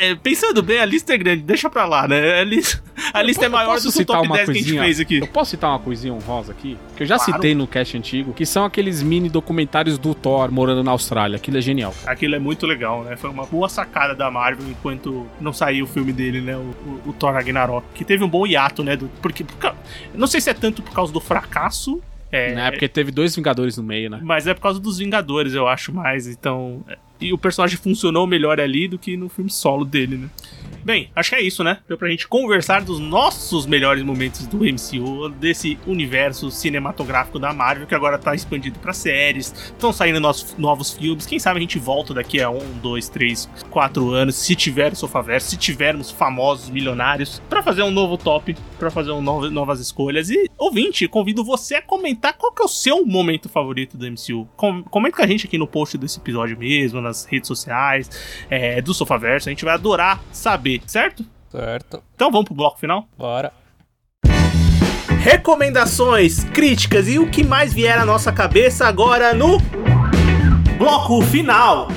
[0.00, 1.42] É, Pensando bem, a lista é grande.
[1.42, 2.40] Deixa pra lá, né?
[2.40, 2.82] A lista,
[3.12, 4.62] a lista é maior posso do que o citar top uma 10 que a gente
[4.64, 4.82] coisinha?
[4.84, 5.18] fez aqui.
[5.18, 6.76] Eu posso citar uma coisinha honrosa aqui?
[6.96, 7.32] Que eu já Claro.
[7.34, 11.36] citei no cast antigo, que são aqueles mini documentários do Thor morando na Austrália.
[11.36, 11.94] Aquilo é genial.
[12.06, 13.16] Aquilo é muito legal, né?
[13.16, 16.56] Foi uma boa sacada da Marvel enquanto não saiu o filme dele, né?
[16.56, 17.84] O, o- o Thor Ragnarok.
[17.94, 18.96] Que teve um bom hiato, né?
[18.96, 19.74] Do, porque, por ca-
[20.14, 22.02] não sei se é tanto por causa do fracasso.
[22.32, 22.70] É, né?
[22.70, 24.20] Porque teve dois Vingadores no meio, né?
[24.22, 26.26] Mas é por causa dos Vingadores, eu acho mais.
[26.26, 26.84] Então.
[27.20, 30.28] E o personagem funcionou melhor ali do que no filme solo dele, né?
[30.82, 31.78] Bem, acho que é isso, né?
[31.86, 37.86] Deu pra gente conversar dos nossos melhores momentos do MCU, desse universo cinematográfico da Marvel,
[37.86, 41.26] que agora tá expandido pra séries, estão saindo novos, novos filmes.
[41.26, 44.96] Quem sabe a gente volta daqui a um, dois, três, quatro anos, se tiver o
[44.96, 49.78] Sofaverso, se tivermos famosos milionários, pra fazer um novo top, pra fazer um novo, novas
[49.78, 50.30] escolhas.
[50.30, 54.48] E, ouvinte, convido você a comentar qual que é o seu momento favorito do MCU.
[54.56, 58.10] Com, comenta com a gente aqui no post desse episódio mesmo, nas redes sociais,
[58.50, 59.48] é, do Sofaverso.
[59.48, 61.24] A gente vai adorar saber, certo?
[61.50, 62.02] Certo.
[62.14, 63.06] Então vamos pro bloco final?
[63.16, 63.52] Bora.
[65.22, 69.58] Recomendações, críticas e o que mais vier à nossa cabeça agora no
[70.78, 71.88] bloco final.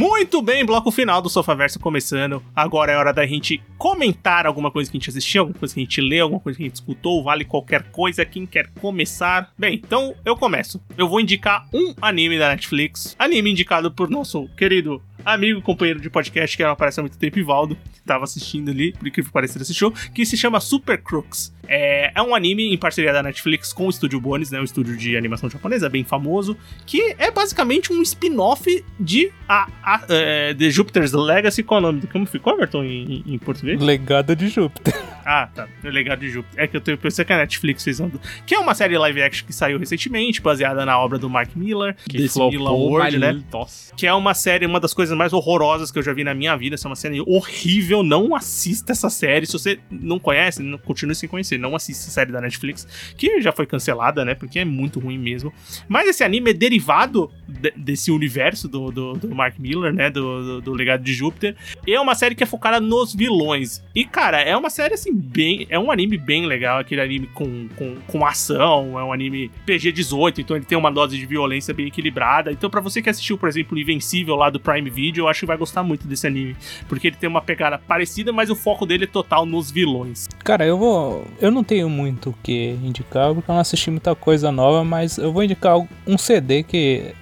[0.00, 2.42] Muito bem, bloco final do Sofaverso começando.
[2.56, 5.80] Agora é hora da gente comentar alguma coisa que a gente assistiu, alguma coisa que
[5.80, 8.24] a gente leu, alguma coisa que a gente escutou, vale qualquer coisa.
[8.24, 9.52] Quem quer começar?
[9.58, 10.80] Bem, então eu começo.
[10.96, 16.08] Eu vou indicar um anime da Netflix, anime indicado por nosso querido amigo, companheiro de
[16.10, 19.32] podcast que não aparece há muito tempo, Ivaldo, que tava assistindo ali, por incrível que
[19.32, 21.52] pareça, assistiu, que se chama Super Crooks.
[21.68, 24.96] É, é um anime em parceria da Netflix com o Estúdio Bones, né, um estúdio
[24.96, 30.70] de animação japonesa bem famoso, que é basicamente um spin-off de a, a, é, The
[30.70, 32.02] Jupiter's Legacy, qual é o nome?
[32.08, 33.80] Como ficou, Everton, em, em português?
[33.80, 34.94] Legado de Júpiter.
[35.24, 35.68] Ah, tá.
[35.84, 36.64] Legado de Júpiter.
[36.64, 38.10] É que eu tenho- pensei que a Netflix fez um.
[38.44, 41.94] Que é uma série live action que saiu recentemente, baseada na obra do Mark Miller,
[42.08, 43.42] Que Miller né?
[43.52, 43.94] Nossa.
[43.94, 46.56] Que é uma série, uma das coisas mais horrorosas que eu já vi na minha
[46.56, 46.74] vida.
[46.74, 48.02] Essa é uma série horrível.
[48.02, 49.46] Não assista essa série.
[49.46, 51.58] Se você não conhece, continue sem conhecer.
[51.58, 52.86] Não assista essa série da Netflix,
[53.16, 54.34] que já foi cancelada, né?
[54.34, 55.52] Porque é muito ruim mesmo.
[55.88, 60.10] Mas esse anime é derivado de- desse universo do, do, do Mark Miller, né?
[60.10, 61.56] Do, do, do Legado de Júpiter.
[61.86, 63.82] E é uma série que é focada nos vilões.
[63.94, 65.66] E, cara, é uma série assim, bem.
[65.68, 66.78] É um anime bem legal.
[66.78, 68.98] Aquele anime com, com, com ação.
[68.98, 70.38] É um anime PG-18.
[70.38, 72.52] Então ele tem uma dose de violência bem equilibrada.
[72.52, 75.46] Então, pra você que assistiu, por exemplo, Invencível lá do Prime Video, eu acho que
[75.46, 76.56] vai gostar muito desse anime.
[76.88, 80.28] Porque ele tem uma pegada parecida, mas o foco dele é total nos vilões.
[80.44, 81.26] Cara, eu vou.
[81.40, 85.18] Eu não tenho muito o que indicar, porque eu não assisti muita coisa nova, mas
[85.18, 85.76] eu vou indicar
[86.06, 87.12] um CD que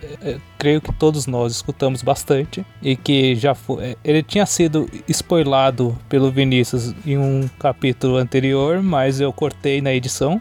[0.58, 3.96] creio que todos nós escutamos bastante e que já foi.
[4.04, 10.40] Ele tinha sido spoilado pelo Vinícius em um capítulo anterior, mas eu cortei na edição.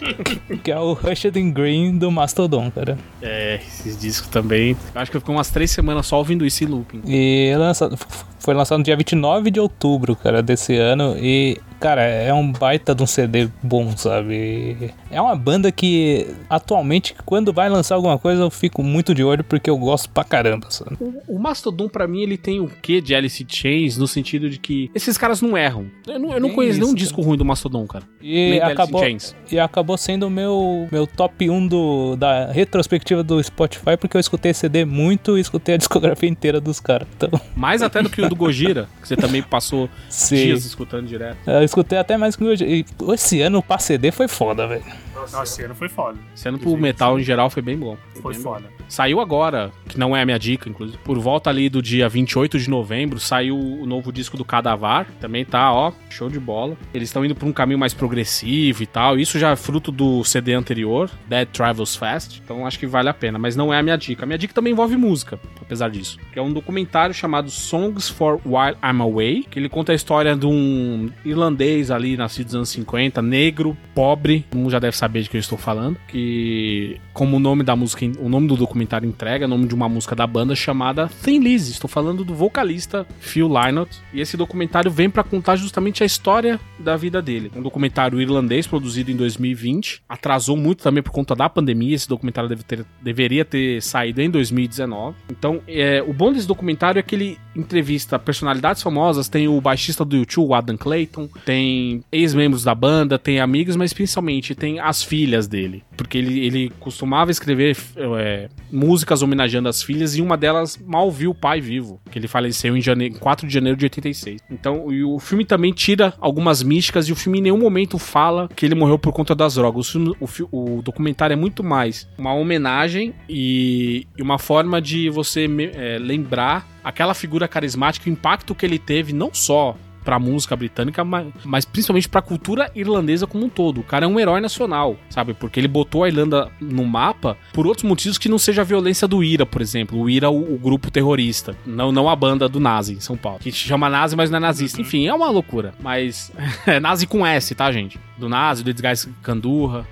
[0.64, 2.98] que é o Rushed in Green do Mastodon, cara.
[3.22, 4.76] É, esses discos também.
[4.94, 7.02] Eu acho que eu fiquei umas três semanas só ouvindo isso em looping.
[7.06, 7.96] E lançado-
[8.38, 11.14] foi lançado no dia 29 de outubro, cara, desse ano.
[11.16, 14.90] E, cara, é um baita de um CD bom, sabe?
[15.12, 19.44] É uma banda que, atualmente, quando vai lançar alguma coisa, eu fico muito de olho
[19.44, 20.96] porque eu gosto pra caramba, sabe?
[21.00, 24.50] O, o Mastodon, pra mim, ele tem o quê de Alice in Chains, no sentido
[24.50, 25.86] de que esses caras não erram.
[26.06, 28.04] Eu não, eu não conheço nenhum isso, disco ruim do Mastodon, cara.
[28.20, 29.36] E Nem acabou, Chains.
[29.50, 34.20] e acabou sendo o meu, meu top 1 do, da retrospectiva do Spotify, porque eu
[34.20, 37.08] escutei CD muito e escutei a discografia inteira dos caras.
[37.16, 40.36] Então, Mais até do que o do Gojira, que você também passou sim.
[40.36, 41.38] dias escutando direto.
[41.46, 42.52] Eu escutei até mais que o.
[42.54, 44.84] e Esse ano o CD foi foda, velho.
[45.30, 46.18] Nossa, esse ano foi foda.
[46.34, 47.96] Sendo pro metal em geral foi bem bom.
[48.20, 48.64] Foi bem foda.
[48.88, 50.98] Saiu agora, que não é a minha dica, inclusive.
[50.98, 55.06] Por volta ali do dia 28 de novembro, saiu o novo disco do Cadavar.
[55.20, 56.76] Também tá, ó, show de bola.
[56.92, 59.18] Eles estão indo pra um caminho mais progressivo e tal.
[59.18, 62.42] Isso já é fruto do CD anterior, Dead Travels Fast.
[62.44, 63.38] Então acho que vale a pena.
[63.38, 64.24] Mas não é a minha dica.
[64.24, 66.18] A minha dica também envolve música, apesar disso.
[66.32, 69.44] Que é um documentário chamado Songs for While I'm Away.
[69.50, 74.44] Que ele conta a história de um irlandês ali, nascido nos anos 50, negro, pobre.
[74.54, 75.98] Um já deve saber de que eu estou falando.
[76.08, 79.74] Que, como o nome da música, o nome do documentário entrega, é o nome de
[79.74, 81.72] uma música da banda chamada Thin Lizzy.
[81.72, 84.00] Estou falando do vocalista Phil Lynott.
[84.12, 87.50] E esse documentário vem para contar justamente a história da vida dele.
[87.54, 90.02] Um documentário irlandês produzido em 2020.
[90.08, 91.94] Atrasou muito também por conta da pandemia.
[91.94, 95.16] Esse documentário deve ter, deveria ter saído em 2019.
[95.30, 99.28] Então, é, o bom desse documentário é que ele entrevista personalidades famosas.
[99.28, 101.28] Tem o baixista do YouTube, o Adam Clayton.
[101.44, 105.82] Tem ex-membros da banda, tem amigos, mas principalmente tem as filhas dele.
[105.96, 111.30] Porque ele, ele costumava escrever é, músicas homenageando as filhas e uma delas mal viu
[111.30, 114.40] o pai vivo, que ele faleceu em, janeiro, em 4 de janeiro de 86.
[114.50, 118.66] Então, o filme também tira algumas místicas e o filme em nenhum momento fala que
[118.66, 119.86] ele morreu por conta das drogas.
[119.86, 125.10] O, filme, o, o documentário é muito mais uma homenagem e, e uma forma de
[125.10, 130.56] você é, lembrar aquela figura carismática, o impacto que ele teve não só pra música
[130.56, 133.80] britânica, mas, mas principalmente pra cultura irlandesa como um todo.
[133.80, 135.34] O cara é um herói nacional, sabe?
[135.34, 139.06] Porque ele botou a Irlanda no mapa por outros motivos que não seja a violência
[139.06, 140.00] do IRA, por exemplo.
[140.00, 141.56] O IRA, o, o grupo terrorista.
[141.64, 143.38] Não, não a banda do Nazi em São Paulo.
[143.38, 144.78] Que se chama Nazi, mas não é nazista.
[144.78, 144.84] Uhum.
[144.84, 145.74] Enfim, é uma loucura.
[145.80, 146.32] Mas
[146.66, 147.98] é Nazi com S, tá, gente?
[148.18, 149.86] Do Nazi, do Desgás Candurra.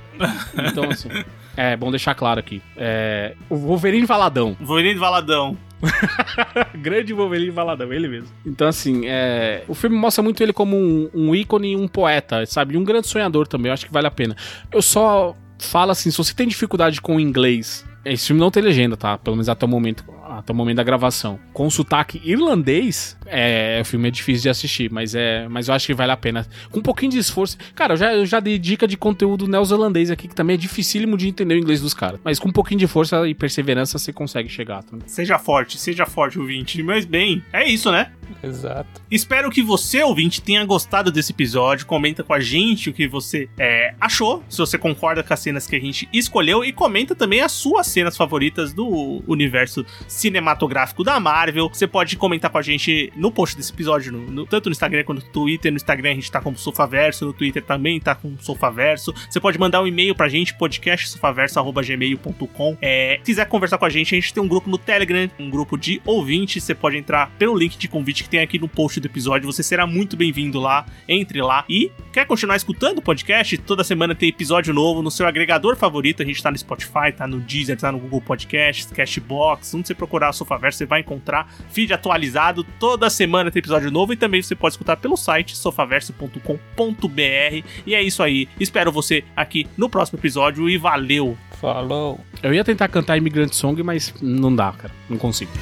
[0.68, 1.08] Então, assim.
[1.56, 2.62] É bom deixar claro aqui.
[2.76, 4.56] É, o Wolverine Valadão.
[4.60, 5.58] Wolverine Valadão.
[6.80, 8.28] Grande Wolverine Valadão, ele mesmo.
[8.44, 9.64] Então, assim, é...
[9.68, 12.74] o filme mostra muito ele como um, um ícone e um poeta, sabe?
[12.74, 14.36] E um grande sonhador também, eu acho que vale a pena.
[14.72, 18.62] Eu só falo assim, se você tem dificuldade com o inglês, esse filme não tem
[18.62, 19.18] legenda, tá?
[19.18, 20.04] Pelo menos até o momento,
[20.38, 21.38] até o momento da gravação.
[21.52, 25.86] Com sotaque irlandês, é, o filme é difícil de assistir, mas é, mas eu acho
[25.86, 26.46] que vale a pena.
[26.70, 27.56] Com um pouquinho de esforço.
[27.74, 31.16] Cara, eu já, eu já dei dica de conteúdo neozelandês aqui, que também é dificílimo
[31.16, 32.20] de entender o inglês dos caras.
[32.24, 35.06] Mas com um pouquinho de força e perseverança você consegue chegar também.
[35.08, 36.82] Seja forte, seja forte, ouvinte.
[36.82, 38.12] Mas bem, é isso, né?
[38.42, 39.02] Exato.
[39.10, 41.86] Espero que você, ouvinte, tenha gostado desse episódio.
[41.86, 45.66] Comenta com a gente o que você é, achou, se você concorda com as cenas
[45.66, 46.64] que a gente escolheu.
[46.64, 49.84] E comenta também as suas cenas favoritas do universo
[50.20, 51.70] cinematográfico da Marvel.
[51.72, 55.02] Você pode comentar com a gente no post desse episódio, no, no, tanto no Instagram
[55.04, 55.72] quanto no Twitter.
[55.72, 59.14] No Instagram a gente tá com Sofaverso, no Twitter também tá com Sofaverso.
[59.28, 62.76] Você pode mandar um e-mail pra gente, podcastsofaverso.gmail.com.
[62.82, 65.48] É, se quiser conversar com a gente, a gente tem um grupo no Telegram, um
[65.48, 66.62] grupo de ouvintes.
[66.62, 69.50] Você pode entrar pelo link de convite que tem aqui no post do episódio.
[69.50, 70.84] Você será muito bem-vindo lá.
[71.08, 71.64] Entre lá.
[71.68, 73.56] E quer continuar escutando o podcast?
[73.58, 76.22] Toda semana tem episódio novo no seu agregador favorito.
[76.22, 79.72] A gente tá no Spotify, tá no Deezer, tá no Google Podcasts, Cashbox.
[79.74, 82.64] Onde você procurar Sofaverso, você vai encontrar feed atualizado.
[82.78, 84.12] Toda semana tem episódio novo.
[84.12, 87.64] E também você pode escutar pelo site sofaverso.com.br.
[87.86, 88.48] E é isso aí.
[88.58, 91.38] Espero você aqui no próximo episódio e valeu!
[91.60, 92.18] Falou.
[92.42, 94.92] Eu ia tentar cantar Immigrant Song, mas não dá, cara.
[95.08, 95.52] Não consigo.